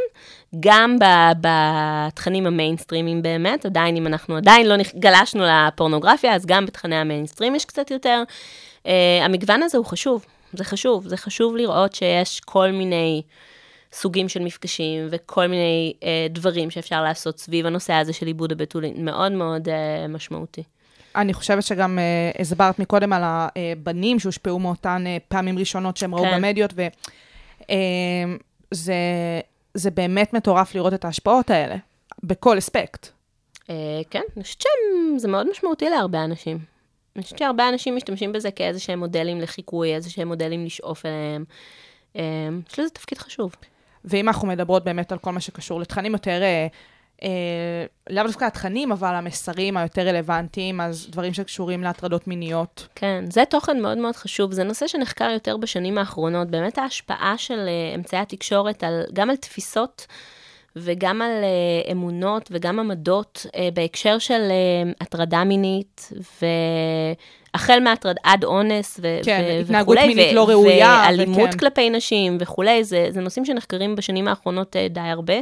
[0.61, 0.97] גם
[1.41, 7.65] בתכנים המיינסטרימיים באמת, עדיין אם אנחנו עדיין לא גלשנו לפורנוגרפיה, אז גם בתכני המיינסטרים יש
[7.65, 8.23] קצת יותר.
[8.83, 8.89] Uh,
[9.23, 13.23] המגוון הזה הוא חשוב, זה חשוב, זה חשוב לראות שיש כל מיני
[13.93, 19.05] סוגים של מפגשים וכל מיני uh, דברים שאפשר לעשות סביב הנושא הזה של עיבוד הבתולין,
[19.05, 19.71] מאוד מאוד uh,
[20.09, 20.63] משמעותי.
[21.19, 26.25] אני חושבת שגם uh, הסברת מקודם על הבנים שהושפעו מאותן uh, פעמים ראשונות שהם ראו
[26.25, 26.37] כן.
[26.37, 26.75] במדיות,
[28.73, 28.95] וזה
[29.75, 31.77] זה באמת מטורף לראות את ההשפעות האלה,
[32.23, 33.09] בכל אספקט.
[33.63, 33.71] Uh,
[34.11, 34.63] כן, אני חושבת
[35.17, 36.59] שזה מאוד משמעותי להרבה אנשים.
[37.17, 41.45] אני חושבת שהרבה אנשים משתמשים בזה כאיזה שהם מודלים לחיקוי, איזה שהם מודלים לשאוף אליהם.
[42.15, 42.19] Uh,
[42.73, 43.55] יש לזה תפקיד חשוב.
[44.05, 46.67] ואם אנחנו מדברות באמת על כל מה שקשור לתכנים יותר, אה,
[47.23, 47.29] אה,
[48.11, 52.89] לאו דווקא התכנים, אבל המסרים היותר רלוונטיים, אז דברים שקשורים להטרדות מיניות.
[52.95, 54.53] כן, זה תוכן מאוד מאוד חשוב.
[54.53, 56.49] זה נושא שנחקר יותר בשנים האחרונות.
[56.49, 60.07] באמת ההשפעה של uh, אמצעי התקשורת, על, גם על תפיסות
[60.77, 66.13] וגם על uh, אמונות וגם עמדות uh, בהקשר של uh, הטרדה מינית,
[67.53, 71.59] והחל מהטרד עד אונס ו- כן, ו- התנהגות וכולי, מינית לא ראויה, ואלימות וכן.
[71.59, 75.35] כלפי נשים וכולי, זה, זה נושאים שנחקרים בשנים האחרונות uh, די הרבה.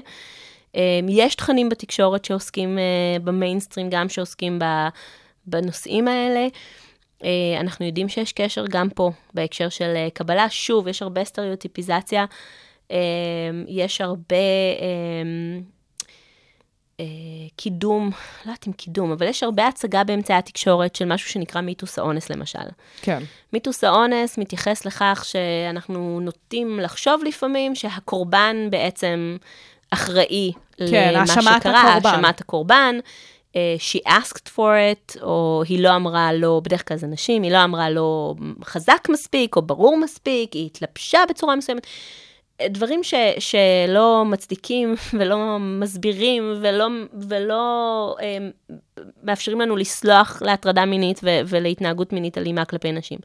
[0.76, 4.58] Um, יש תכנים בתקשורת שעוסקים uh, במיינסטרים, גם שעוסקים
[5.46, 6.46] בנושאים האלה.
[7.20, 7.24] Uh,
[7.60, 10.50] אנחנו יודעים שיש קשר גם פה, בהקשר של uh, קבלה.
[10.50, 12.24] שוב, יש הרבה סטריאוטיפיזציה,
[12.88, 12.92] um,
[13.68, 14.36] יש הרבה
[16.98, 17.02] uh,
[17.56, 18.10] קידום,
[18.44, 22.30] לא יודעת אם קידום, אבל יש הרבה הצגה באמצעי התקשורת של משהו שנקרא מיתוס האונס,
[22.30, 22.58] למשל.
[23.02, 23.22] כן.
[23.52, 29.36] מיתוס האונס מתייחס לכך שאנחנו נוטים לחשוב לפעמים שהקורבן בעצם
[29.90, 31.80] אחראי כן, למה שקרה.
[31.80, 32.98] האשמת הקורבן.
[33.56, 34.58] אה, she asked for
[34.94, 38.34] it, או היא לא אמרה לו, בדרך כלל זה נשים, היא לא אמרה לו
[38.64, 41.86] חזק מספיק, או ברור מספיק, היא התלבשה בצורה מסוימת.
[42.62, 46.86] דברים ש, שלא מצדיקים ולא מסבירים ולא,
[47.28, 48.38] ולא אה,
[49.22, 53.18] מאפשרים לנו לסלוח להטרדה מינית ו, ולהתנהגות מינית אלימה כלפי נשים.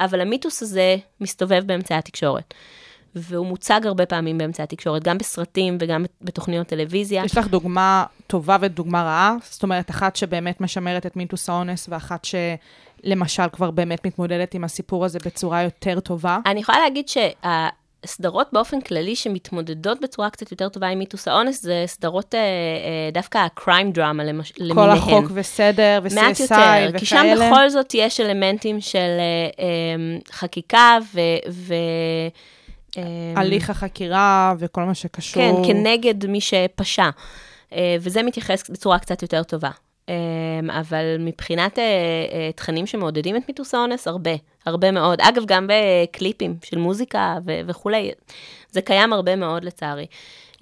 [0.00, 2.54] אבל המיתוס הזה מסתובב באמצעי התקשורת.
[3.16, 7.24] והוא מוצג הרבה פעמים באמצעי התקשורת, גם בסרטים וגם בתוכניות טלוויזיה.
[7.24, 9.36] יש לך דוגמה טובה ודוגמה רעה?
[9.50, 12.26] זאת אומרת, אחת שבאמת משמרת את מיתוס האונס, ואחת
[13.04, 16.38] שלמשל כבר באמת מתמודדת עם הסיפור הזה בצורה יותר טובה?
[16.46, 21.84] אני יכולה להגיד שהסדרות באופן כללי שמתמודדות בצורה קצת יותר טובה עם מיתוס האונס, זה
[21.86, 24.52] סדרות אה, אה, דווקא הקריים דרמה למש...
[24.52, 24.96] כל למיניהן.
[24.96, 26.98] החוק וסדר, מעט ו-CSI יותר, וכאלה?
[26.98, 31.20] כי שם בכל זאת יש אלמנטים של אה, אה, חקיקה ו...
[31.50, 31.74] ו
[33.36, 35.42] הליך החקירה וכל מה שקשור.
[35.42, 37.10] כן, כנגד מי שפשע.
[37.72, 39.70] אה, וזה מתייחס בצורה קצת יותר טובה.
[40.08, 41.84] אה, אבל מבחינת אה,
[42.32, 44.30] אה, תכנים שמעודדים את מיתוס האונס, הרבה,
[44.66, 45.20] הרבה מאוד.
[45.20, 48.10] אגב, גם בקליפים של מוזיקה וכולי,
[48.70, 50.06] זה קיים הרבה מאוד לצערי.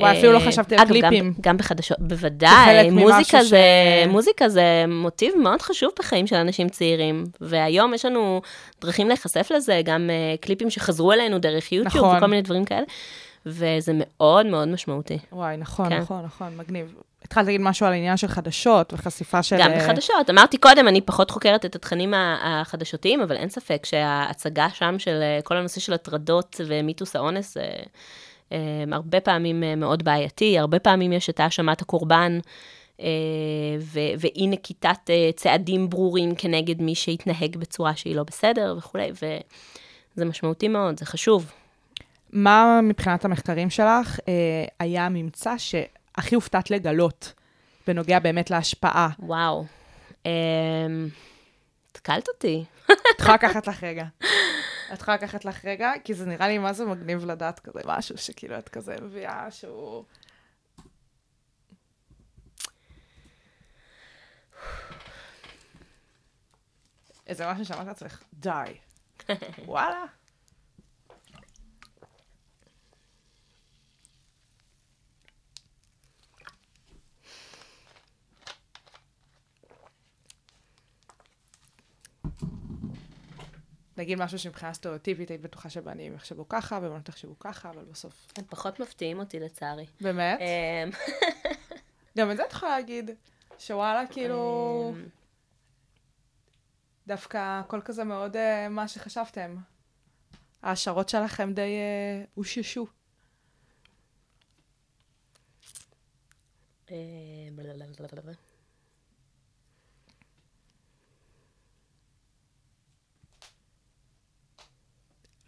[0.01, 1.25] וואי, אפילו לא אה, חשבתי על קליפים.
[1.25, 3.65] גם, גם בחדשות, בוודאי, מוזיקה זה,
[4.09, 8.43] מוזיקה זה מוטיב מאוד חשוב בחיים של אנשים צעירים, והיום יש לנו
[8.81, 12.17] דרכים להיחשף לזה, גם uh, קליפים שחזרו אלינו דרך יוטיוב נכון.
[12.17, 12.85] וכל מיני דברים כאלה,
[13.47, 15.19] וזה מאוד מאוד משמעותי.
[15.33, 15.99] וואי, נכון, כן.
[15.99, 16.95] נכון, נכון, מגניב.
[17.25, 19.57] התחלת להגיד משהו על העניין של חדשות וחשיפה של...
[19.59, 24.69] גם אה, בחדשות, אמרתי קודם, אני פחות חוקרת את התכנים החדשותיים, אבל אין ספק שההצגה
[24.75, 27.69] שם של אה, כל הנושא של הטרדות ומיתוס האונס, אה, אה,
[28.93, 32.39] הרבה פעמים אה, מאוד בעייתי, הרבה פעמים יש את האשמת הקורבן
[33.01, 33.07] אה,
[33.81, 40.25] ו- ואי נקיטת אה, צעדים ברורים כנגד מי שהתנהג בצורה שהיא לא בסדר וכולי, וזה
[40.25, 41.53] משמעותי מאוד, זה חשוב.
[42.33, 44.19] מה מבחינת המחקרים שלך
[44.79, 47.33] היה הממצא שהכי הופתעת לגלות
[47.87, 49.09] בנוגע באמת להשפעה?
[49.19, 49.65] וואו.
[51.95, 52.65] התקלת אותי.
[52.87, 54.05] את יכולה לקחת לך רגע.
[54.93, 58.19] את יכולה לקחת לך רגע, כי זה נראה לי מה זה מגניב לדעת כזה משהו
[58.19, 60.05] שכאילו את כזה מביאה שהוא...
[67.27, 68.79] איזה משהו שאמרת לעצמך, די.
[69.67, 70.05] וואלה.
[83.97, 88.27] נגיד משהו שמבחינה סטריאוטיפית היית בטוחה שבנים יחשבו ככה, ובנות יחשבו ככה, אבל בסוף...
[88.37, 89.87] הם פחות מפתיעים אותי לצערי.
[90.01, 90.39] באמת?
[90.41, 90.91] אמ,
[92.19, 93.11] גם את זה את יכולה להגיד,
[93.59, 94.93] שוואלה, כאילו...
[94.97, 95.09] אמ,
[97.07, 99.57] דווקא הכל כזה מאוד אה, מה שחשבתם.
[100.63, 102.87] ההשערות שלכם די אה, אוששו.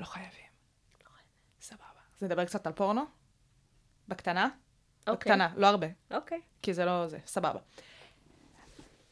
[0.00, 0.04] אמ, בלללללל.
[0.04, 0.46] לא חייבים.
[1.60, 1.84] סבבה.
[2.16, 3.02] אז נדבר קצת על פורנו?
[4.08, 4.48] בקטנה?
[5.06, 5.32] אוקיי.
[5.32, 5.86] בקטנה, לא הרבה.
[6.10, 6.40] אוקיי.
[6.62, 7.58] כי זה לא זה, סבבה.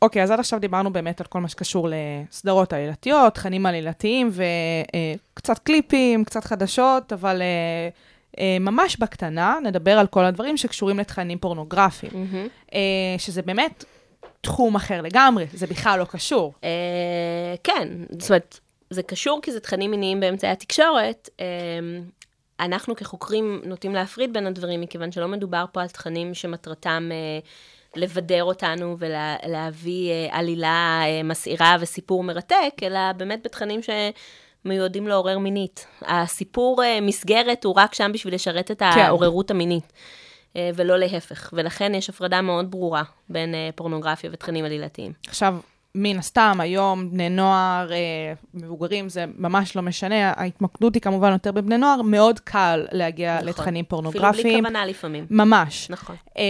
[0.02, 4.30] אוקיי, אז עד עכשיו דיברנו באמת על כל מה שקשור לסדרות עלילתיות, תכנים עלילתיים
[5.34, 7.88] וקצת קליפים, קצת חדשות, אבל אה,
[8.38, 12.12] אה, ממש בקטנה נדבר על כל הדברים שקשורים לתכנים פורנוגרפיים.
[12.74, 12.78] אה,
[13.18, 13.84] שזה באמת
[14.40, 16.54] תחום אחר לגמרי, זה בכלל לא קשור.
[16.64, 18.60] אה, כן, זאת אומרת,
[18.94, 21.28] זה קשור כי זה תכנים מיניים באמצעי התקשורת.
[21.40, 21.46] אה,
[22.60, 27.38] אנחנו כחוקרים נוטים להפריד בין הדברים, מכיוון שלא מדובר פה על תכנים שמטרתם אה,
[27.96, 35.86] לבדר אותנו ולהביא אה, עלילה אה, מסעירה וסיפור מרתק, אלא באמת בתכנים שמיועדים לעורר מינית.
[36.02, 39.92] הסיפור אה, מסגרת הוא רק שם בשביל לשרת את העוררות המינית.
[40.56, 45.12] אה, ולא להפך, ולכן יש הפרדה מאוד ברורה בין אה, פורנוגרפיה ותכנים עלילתיים.
[45.26, 45.56] עכשיו,
[45.94, 51.52] מן הסתם, היום בני נוער, אה, מבוגרים, זה ממש לא משנה, ההתמקדות היא כמובן יותר
[51.52, 53.48] בבני נוער, מאוד קל להגיע נכון.
[53.48, 54.64] לתכנים אפילו בלי פורנוגרפיים.
[54.64, 55.26] כוונה לפעמים.
[55.30, 55.90] ממש.
[55.90, 56.16] נכון.
[56.38, 56.42] אה,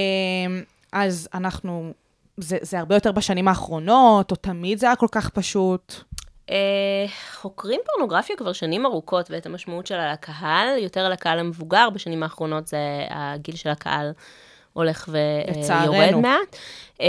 [0.92, 1.92] אז אנחנו,
[2.36, 5.94] זה, זה הרבה יותר בשנים האחרונות, או תמיד זה היה כל כך פשוט.
[6.50, 12.22] אה, חוקרים פורנוגרפיה כבר שנים ארוכות, ואת המשמעות שלה לקהל, יותר על הקהל המבוגר, בשנים
[12.22, 12.78] האחרונות זה
[13.10, 14.12] הגיל של הקהל
[14.74, 15.08] הולך.
[15.12, 16.56] ויורד מעט.
[17.00, 17.06] אה,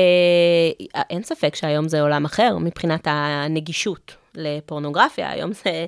[1.10, 4.25] אין ספק שהיום זה עולם אחר מבחינת הנגישות.
[4.38, 5.86] לפורנוגרפיה, היום זה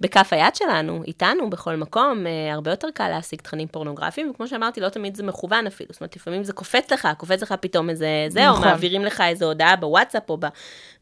[0.00, 4.80] בכף היד שלנו, איתנו, בכל מקום, אה, הרבה יותר קל להשיג תכנים פורנוגרפיים, וכמו שאמרתי,
[4.80, 8.26] לא תמיד זה מכוון אפילו, זאת אומרת, לפעמים זה קופץ לך, קופץ לך פתאום איזה
[8.28, 8.64] זה, נכון.
[8.64, 10.46] או מעבירים לך איזו הודעה בוואטסאפ, או ב,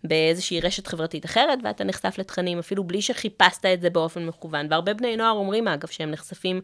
[0.04, 4.66] באיזושהי רשת חברתית אחרת, ואתה נחשף לתכנים, אפילו בלי שחיפשת את זה באופן מכוון.
[4.70, 6.60] והרבה בני נוער אומרים, אגב, שהם נחשפים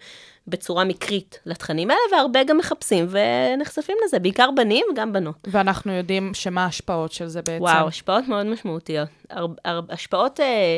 [0.46, 5.48] בצורה מקרית לתכנים האלה, והרבה גם מחפשים ונחשפים לזה, בעיקר בנים וגם בנות.
[5.50, 7.62] ואנחנו יודעים שמה ההשפעות של זה בעצם.
[7.62, 9.08] וואו, השפעות מאוד משמעותיות.
[9.30, 10.76] הר, הר, השפעות, אה,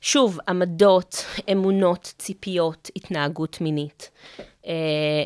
[0.00, 4.10] שוב, עמדות, אמונות, ציפיות, התנהגות מינית.
[4.66, 4.72] אה,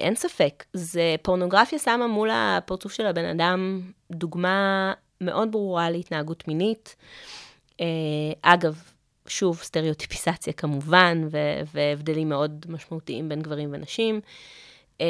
[0.00, 3.80] אין ספק, זה פורנוגרפיה שמה מול הפרצוף של הבן אדם
[4.10, 6.96] דוגמה מאוד ברורה להתנהגות מינית.
[7.80, 7.86] אה,
[8.42, 8.82] אגב,
[9.28, 14.20] שוב, סטריאוטיפיסציה כמובן, ו- והבדלים מאוד משמעותיים בין גברים ונשים.
[15.00, 15.06] אה,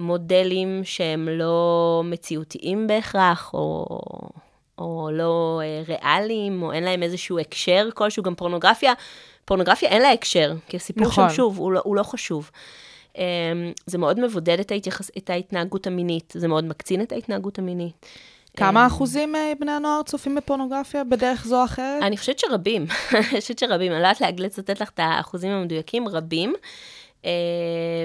[0.00, 3.86] מודלים שהם לא מציאותיים בהכרח, או,
[4.78, 8.92] או לא אה, ריאליים, או אין להם איזשהו הקשר כלשהו, גם פורנוגרפיה,
[9.44, 11.28] פורנוגרפיה אין לה הקשר, כי הסיפור נכון.
[11.28, 12.50] שם, שוב, הוא לא, הוא לא חשוב.
[13.18, 13.24] אה,
[13.86, 18.06] זה מאוד מבודד את, ההתייחס, את ההתנהגות המינית, זה מאוד מקצין את ההתנהגות המינית.
[18.56, 22.02] כמה אה, אחוזים אה, בני הנוער צופים בפורנוגרפיה בדרך זו או אחרת?
[22.02, 26.54] אני חושבת שרבים, אני חושבת שרבים, אני לא יודעת לצטט לך את האחוזים המדויקים, רבים,
[27.24, 27.30] אה,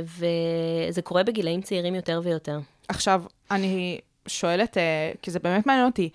[0.03, 2.59] וזה קורה בגילאים צעירים יותר ויותר.
[2.87, 6.09] עכשיו, אני שואלת, אה, כי זה באמת מעניין אותי,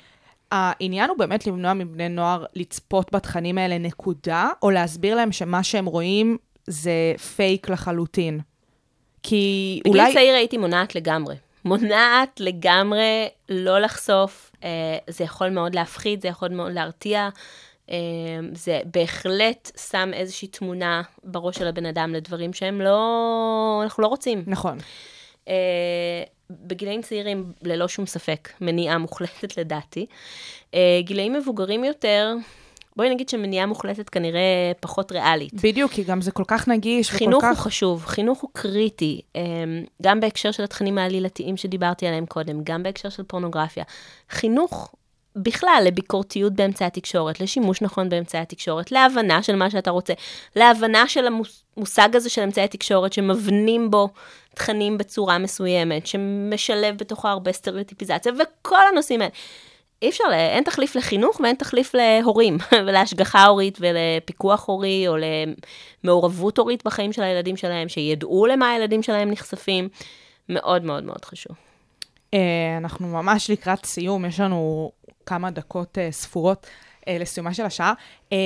[0.55, 5.87] העניין הוא באמת למנוע מבני נוער לצפות בתכנים האלה נקודה, או להסביר להם שמה שהם
[5.87, 6.37] רואים
[6.67, 8.41] זה פייק לחלוטין?
[9.23, 10.13] כי בגיל אולי...
[10.13, 11.37] צעיר הייתי מונעת לגמרי.
[11.65, 14.69] מונעת לגמרי לא לחשוף, אה,
[15.07, 17.29] זה יכול מאוד להפחיד, זה יכול מאוד להרתיע.
[17.91, 17.97] אה,
[18.53, 24.45] זה בהחלט שם איזושהי תמונה בראש של הבן אדם לדברים שהם לא, אנחנו לא רוצים.
[24.47, 24.79] נכון.
[26.55, 30.07] אה, בגילאים צעירים, ללא שום ספק, מניעה מוחלטת לדעתי.
[30.75, 32.35] אה, גילאים מבוגרים יותר,
[32.97, 35.55] בואי נגיד שמניעה מוחלטת כנראה פחות ריאלית.
[35.55, 37.49] בדיוק, כי גם זה כל כך נגיש וכל חינוך כך...
[37.49, 39.41] הוא חשוב, חינוך הוא קריטי, אמ,
[40.03, 43.85] גם בהקשר של התכנים העלילתיים שדיברתי עליהם קודם, גם בהקשר של פורנוגרפיה.
[44.31, 44.95] חינוך
[45.37, 50.12] בכלל לביקורתיות באמצעי התקשורת, לשימוש נכון באמצעי התקשורת, להבנה של מה שאתה רוצה,
[50.57, 51.26] להבנה של
[51.76, 54.09] המושג הזה של אמצעי תקשורת שמבנים בו
[54.55, 59.32] תכנים בצורה מסוימת, שמשלב בתוכו הרבה סטריאוטיפיזציה, וכל הנושאים האלה.
[60.03, 65.16] אי אפשר, אין תחליף לחינוך ואין תחליף להורים, ולהשגחה הורית ולפיקוח הורי, או
[66.05, 69.89] למעורבות הורית בחיים של הילדים שלהם, שידעו למה הילדים שלהם נחשפים.
[70.49, 71.57] מאוד מאוד מאוד חשוב.
[72.35, 74.93] אה, אנחנו ממש לקראת סיום, יש לנו
[75.27, 76.66] כמה דקות אה, ספורות
[77.09, 77.93] אה, לסיומה של השעה.
[78.33, 78.37] אה,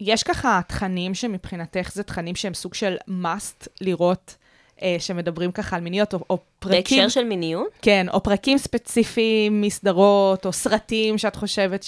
[0.00, 4.36] יש ככה תכנים שמבחינתך זה תכנים שהם סוג של must לראות,
[4.82, 6.80] אה, שמדברים ככה על מיניות, או, או פרקים...
[6.80, 7.68] בהקשר של מיניות?
[7.82, 11.86] כן, או פרקים ספציפיים מסדרות, או סרטים שאת חושבת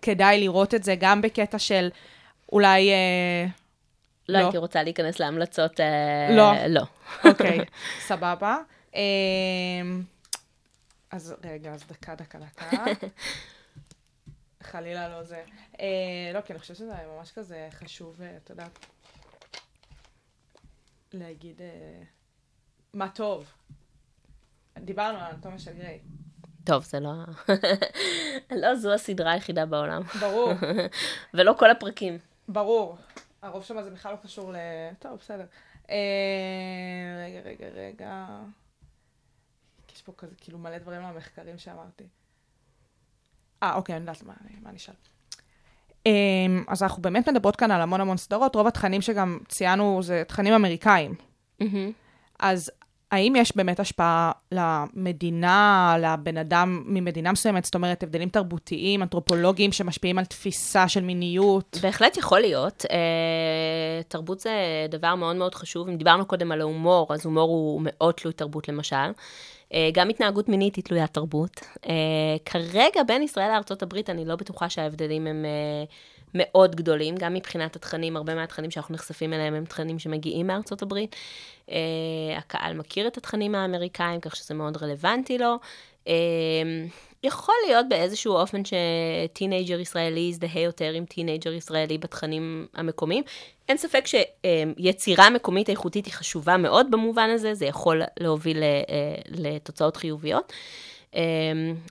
[0.00, 1.88] שכדאי לראות את זה, גם בקטע של
[2.52, 2.90] אולי...
[2.90, 3.46] אה,
[4.28, 4.44] לא לא.
[4.44, 5.80] הייתי רוצה להיכנס להמלצות.
[5.80, 6.52] אה, לא.
[6.68, 6.82] לא.
[7.24, 7.58] אוקיי,
[8.08, 8.56] סבבה.
[8.96, 9.00] אה,
[11.10, 12.70] אז רגע, אז דקה, דקה, דקה.
[14.62, 15.44] חלילה לא זה.
[15.80, 18.66] אה, לא, כי אני חושבת שזה ממש כזה חשוב, אה, אתה יודע,
[21.12, 22.02] להגיד אה,
[22.94, 23.52] מה טוב.
[24.78, 26.00] דיברנו על אנטומיה של גריי.
[26.64, 27.12] טוב, זה לא...
[28.62, 30.02] לא זו הסדרה היחידה בעולם.
[30.20, 30.52] ברור,
[31.34, 32.18] ולא כל הפרקים.
[32.48, 32.96] ברור.
[33.42, 34.56] הרוב שם זה בכלל לא קשור ל...
[34.98, 35.44] טוב, בסדר.
[35.90, 35.96] אה,
[37.26, 38.26] רגע, רגע, רגע.
[40.08, 42.04] פה כזה כאילו מלא דברים למחקרים שאמרתי.
[43.62, 44.94] אה, אוקיי, אני יודעת מה, מה נשאל.
[46.06, 50.22] אמ, אז אנחנו באמת מדברות כאן על המון המון סדרות, רוב התכנים שגם ציינו זה
[50.28, 51.14] תכנים אמריקאים.
[51.60, 51.92] מהמם.
[52.38, 52.70] אז
[53.10, 60.18] האם יש באמת השפעה למדינה, לבן אדם ממדינה מסוימת, זאת אומרת, הבדלים תרבותיים, אנתרופולוגיים, שמשפיעים
[60.18, 61.78] על תפיסה של מיניות?
[61.82, 62.84] בהחלט יכול להיות.
[62.90, 64.50] אה, תרבות זה
[64.88, 65.88] דבר מאוד מאוד חשוב.
[65.88, 69.10] אם דיברנו קודם על ההומור, אז הומור הוא מאוד תלוי תרבות למשל.
[69.74, 71.60] אה, גם התנהגות מינית היא תלוית תרבות.
[71.88, 71.92] אה,
[72.44, 73.50] כרגע בין ישראל
[73.82, 75.84] הברית, אני לא בטוחה שההבדלים הם אה,
[76.34, 80.82] מאוד גדולים, גם מבחינת התכנים, הרבה מהתכנים שאנחנו נחשפים אליהם הם תכנים שמגיעים מארצות
[82.36, 85.56] הקהל מכיר את התכנים האמריקאים, כך שזה מאוד רלוונטי לו.
[87.22, 93.24] יכול להיות באיזשהו אופן שטינאייג'ר ישראלי יזדהה יותר עם טינאייג'ר ישראלי בתכנים המקומיים.
[93.68, 99.96] אין ספק שיצירה מקומית איכותית היא חשובה מאוד במובן הזה, זה יכול להוביל אה, לתוצאות
[99.96, 100.52] חיוביות.
[101.14, 101.22] אה,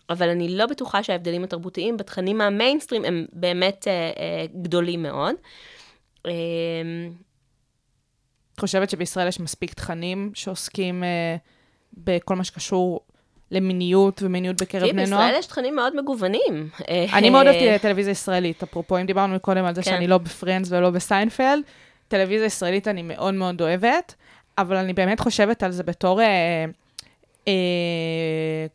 [0.10, 5.36] אבל אני לא בטוחה שההבדלים התרבותיים בתכנים המיינסטרים הם באמת אה, גדולים מאוד.
[6.22, 6.28] את
[8.60, 11.04] חושבת שבישראל יש מספיק תכנים שעוסקים
[11.94, 13.02] בכל מה שקשור
[13.52, 15.22] למיניות ומיניות בקרב בני נוער?
[15.22, 16.70] בישראל יש תכנים מאוד מגוונים.
[17.14, 19.92] אני מאוד אוהבתי טלוויזיה ישראלית, אפרופו, אם דיברנו קודם על זה כן.
[19.92, 21.60] שאני לא בפרנדס ולא בסיינפלד,
[22.08, 24.16] טלוויזיה ישראלית אני מאוד מאוד אוהבת,
[24.58, 26.22] אבל אני באמת חושבת על זה בתור...
[26.22, 26.66] אה,
[27.48, 27.54] אה,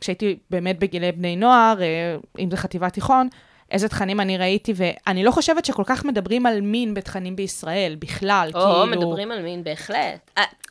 [0.01, 3.29] כשהייתי באמת בגילי בני נוער, אה, אם זה חטיבת תיכון,
[3.73, 8.51] איזה תכנים אני ראיתי, ואני לא חושבת שכל כך מדברים על מין בתכנים בישראל, בכלל,
[8.55, 8.87] או, כאילו...
[8.87, 10.31] מדברים על מין, בהחלט.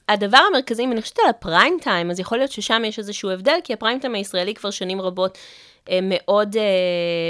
[0.10, 3.58] הדבר המרכזי, אם אני חושבת על הפריים טיים, אז יכול להיות ששם יש איזשהו הבדל,
[3.64, 5.38] כי הפריים טיים הישראלי כבר שנים רבות
[6.02, 6.64] מאוד אה,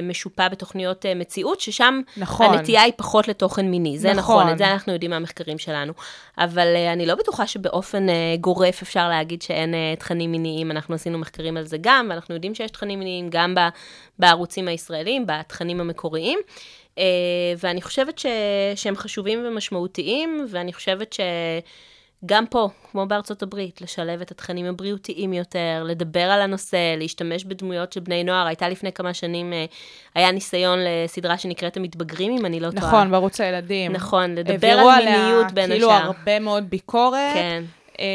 [0.03, 2.45] משופע בתוכניות אה, מציאות, ששם נכון.
[2.45, 3.99] הנטייה היא פחות לתוכן מיני.
[3.99, 4.39] זה נכון.
[4.41, 5.93] נכון, את זה אנחנו יודעים מהמחקרים שלנו.
[6.37, 10.71] אבל אה, אני לא בטוחה שבאופן אה, גורף אפשר להגיד שאין אה, תכנים מיניים.
[10.71, 13.55] אנחנו עשינו מחקרים על זה גם, ואנחנו יודעים שיש תכנים מיניים גם
[14.19, 16.39] בערוצים הישראלים, בתכנים המקוריים.
[16.97, 17.03] אה,
[17.59, 18.25] ואני חושבת ש...
[18.75, 21.15] שהם חשובים ומשמעותיים, ואני חושבת
[22.26, 27.93] שגם פה, כמו בארצות הברית, לשלב את התכנים הבריאותיים יותר, לדבר על הנושא, להשתמש בדמויות
[27.93, 28.47] של בני נוער.
[28.47, 29.65] הייתה לפני כמה שנים, אה,
[30.15, 32.88] היה ניסיון לסדרה שנקראת המתבגרים, אם אני לא טועה.
[32.88, 33.91] נכון, בערוץ הילדים.
[33.91, 36.05] נכון, לדבר העבירו על עליה מיניות בין כאילו השאר.
[36.05, 37.34] הרבה מאוד ביקורת.
[37.34, 37.63] כן.
[37.99, 38.05] אה,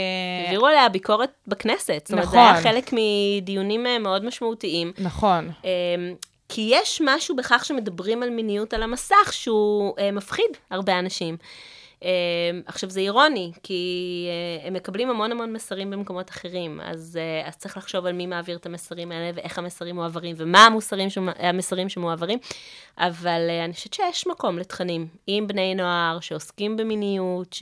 [0.45, 2.03] העבירו עליה ביקורת בכנסת.
[2.05, 2.39] זאת אומרת, זה נכון.
[2.39, 4.93] היה חלק מדיונים אה, מאוד משמעותיים.
[4.99, 5.51] נכון.
[5.65, 6.15] אמ,
[6.49, 11.37] כי יש משהו בכך שמדברים על מיניות על המסך שהוא מפחיד הרבה אנשים.
[12.03, 12.09] אמ,
[12.67, 14.27] עכשיו, זה אירוני, כי
[14.63, 18.27] אה, הם מקבלים המון המון מסרים במקומות אחרים, אז, אה, אז צריך לחשוב על מי
[18.27, 22.39] מעביר את המסרים האלה, ואיך המסרים מועברים, ומה המוסרים שמ- המסרים שמועברים,
[22.99, 25.07] אבל אה, אני חושבת שיש מקום לתכנים.
[25.27, 27.57] עם בני נוער שעוסקים במיניות,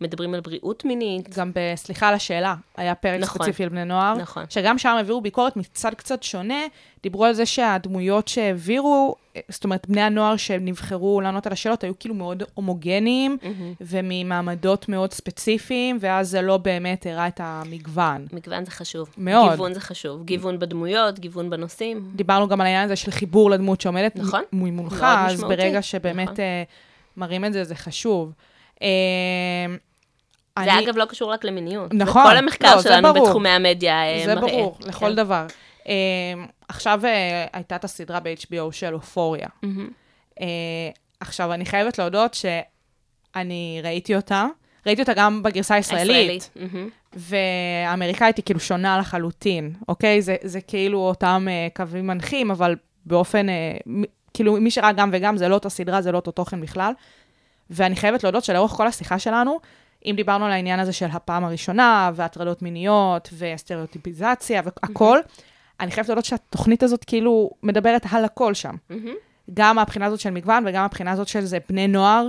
[0.00, 1.36] מדברים על בריאות מינית.
[1.38, 3.42] גם בסליחה על השאלה, היה פרק נכון.
[3.42, 4.44] ספציפי לבני נוער, נכון.
[4.48, 6.60] שגם שם העבירו ביקורת מצד קצת שונה,
[7.02, 11.98] דיברו על זה שהדמויות שהעבירו, אה, זאת אומרת, בני הנוער שנבחרו לענות על השאלות, היו
[11.98, 13.36] כאילו מאוד הומוגניים,
[13.80, 18.26] וממעמדות מאוד ספציפיים, ואז זה לא באמת הראה את המגוון.
[18.32, 19.08] מגוון זה חשוב.
[19.18, 19.50] מאוד.
[19.50, 20.24] גיוון זה חשוב.
[20.24, 22.10] גיוון בדמויות, גיוון בנושאים.
[22.14, 24.42] דיברנו גם על העניין הזה של חיבור לדמות שעומדת נכון.
[24.52, 25.56] מ- ממולך, מאוד אז משמעותי.
[25.56, 26.40] ברגע שבאמת נכון.
[26.40, 26.62] אה,
[27.16, 28.32] מראים את זה, זה חשוב.
[30.58, 31.94] אה, זה אני- אגב לא קשור רק למיניות.
[31.94, 32.22] נכון.
[32.22, 33.26] זה כל המחקר לא, זה שלנו ברור.
[33.26, 34.48] בתחומי המדיה אה, זה מראה.
[34.48, 35.14] ברור, לכל כן.
[35.14, 35.46] דבר.
[35.88, 35.94] אה,
[36.68, 39.46] עכשיו אה, הייתה את הסדרה ב-HBO של אופוריה.
[39.62, 39.88] מהמם.
[40.40, 40.46] אה,
[41.20, 44.46] עכשיו, אני חייבת להודות שאני ראיתי אותה,
[44.86, 46.88] ראיתי אותה גם בגרסה הישראלית, מהמם.
[47.12, 50.22] והאמריקאית היא כאילו שונה לחלוטין, אוקיי?
[50.22, 52.76] זה, זה כאילו אותם אה, קווים מנחים, אבל
[53.06, 53.54] באופן, אה,
[53.86, 54.02] מ-
[54.34, 56.92] כאילו מי שראה גם וגם, זה לא אותה סדרה, זה לא אותו תוכן בכלל.
[57.70, 59.60] ואני חייבת להודות שלאורך כל השיחה שלנו,
[60.04, 65.18] אם דיברנו על העניין הזה של הפעם הראשונה, והטרדות מיניות, וסטריאוטיפיזציה, והכל,
[65.80, 68.74] אני חייבת להודות שהתוכנית הזאת כאילו מדברת על הכל שם.
[68.90, 69.14] מהמם.
[69.54, 72.28] גם מהבחינה הזאת של מגוון, וגם מהבחינה הזאת של זה בני נוער,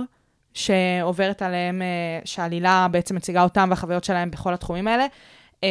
[0.54, 1.86] שעוברת עליהם, אה,
[2.24, 5.06] שהעלילה בעצם מציגה אותם והחוויות שלהם בכל התחומים האלה.
[5.64, 5.68] אה,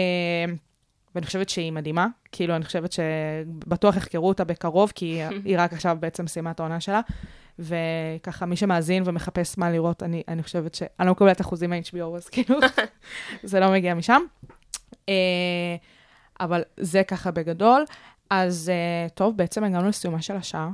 [1.15, 5.97] ואני חושבת שהיא מדהימה, כאילו, אני חושבת שבטוח יחקרו אותה בקרוב, כי היא רק עכשיו
[5.99, 7.01] בעצם סיימה את העונה שלה.
[7.59, 10.83] וככה, מי שמאזין ומחפש מה לראות, אני, אני חושבת ש...
[10.99, 12.59] אני לא מקבלת אחוזים מה-HBO, אז כאילו,
[13.43, 14.21] זה לא מגיע משם.
[15.09, 15.75] אה,
[16.39, 17.85] אבל זה ככה בגדול.
[18.29, 20.69] אז אה, טוב, בעצם הגענו לסיומה של השעה,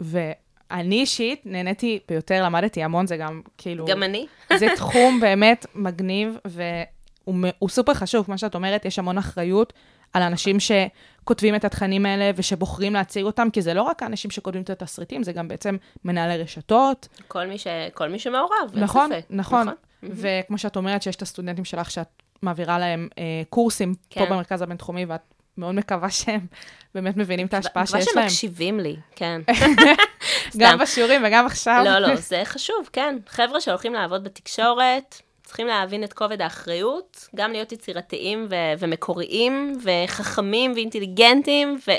[0.00, 3.86] ואני אישית נהניתי ביותר, למדתי המון, זה גם כאילו...
[3.86, 4.26] גם אני.
[4.60, 9.72] זה תחום באמת מגניב, והוא הוא סופר חשוב, כמו שאת אומרת, יש המון אחריות
[10.16, 14.62] על האנשים שכותבים את התכנים האלה ושבוחרים להציג אותם, כי זה לא רק האנשים שכותבים
[14.62, 17.08] את התסריטים, זה גם בעצם מנהלי רשתות.
[17.28, 19.24] כל מי ש- כל מי שמעורב, אין נכון, ספק.
[19.30, 19.68] נכון.
[20.02, 22.08] וכמו שאת אומרת, שיש את הסטודנטים שלך שאת
[22.42, 24.26] מעבירה להם אה, קורסים פה כן.
[24.30, 25.20] במרכז הבינתחומי, ואת
[25.58, 26.46] מאוד מקווה שהם
[26.94, 28.24] באמת מבינים את ההשפעה מקווה שיש להם.
[28.24, 29.40] מקשיבים לי, כן.
[30.58, 30.78] גם.
[30.78, 31.82] בשיעורים וגם עכשיו.
[31.84, 33.16] לא, לא, זה חשוב, כן.
[33.28, 35.22] חבר'ה שהולכים לעבוד בתקשורת,
[35.56, 41.92] צריכים להבין את כובד האחריות, גם להיות יצירתיים ו- ומקוריים, וחכמים ואינטליגנטים, ו-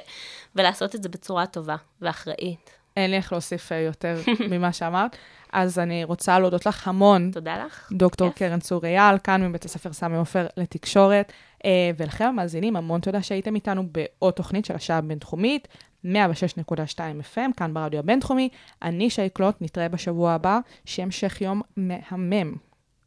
[0.55, 2.69] ולעשות את זה בצורה טובה ואחראית.
[2.97, 4.19] אין לי איך להוסיף אה, יותר
[4.51, 5.15] ממה שאמרת.
[5.53, 7.89] אז אני רוצה להודות לך המון, תודה לך.
[7.91, 8.37] דוקטור כיף.
[8.37, 11.31] קרן צור אייל, כאן מבית הספר סמי עופר לתקשורת.
[11.65, 15.67] אה, ולכם המאזינים, המון תודה שהייתם איתנו בעוד תוכנית של השעה הבינתחומית,
[16.05, 16.09] 106.2
[17.35, 18.49] FM, כאן ברדיו הבינתחומי.
[18.81, 22.66] אני שי קלוט, נתראה בשבוע הבא, שהמשך יום מהמם.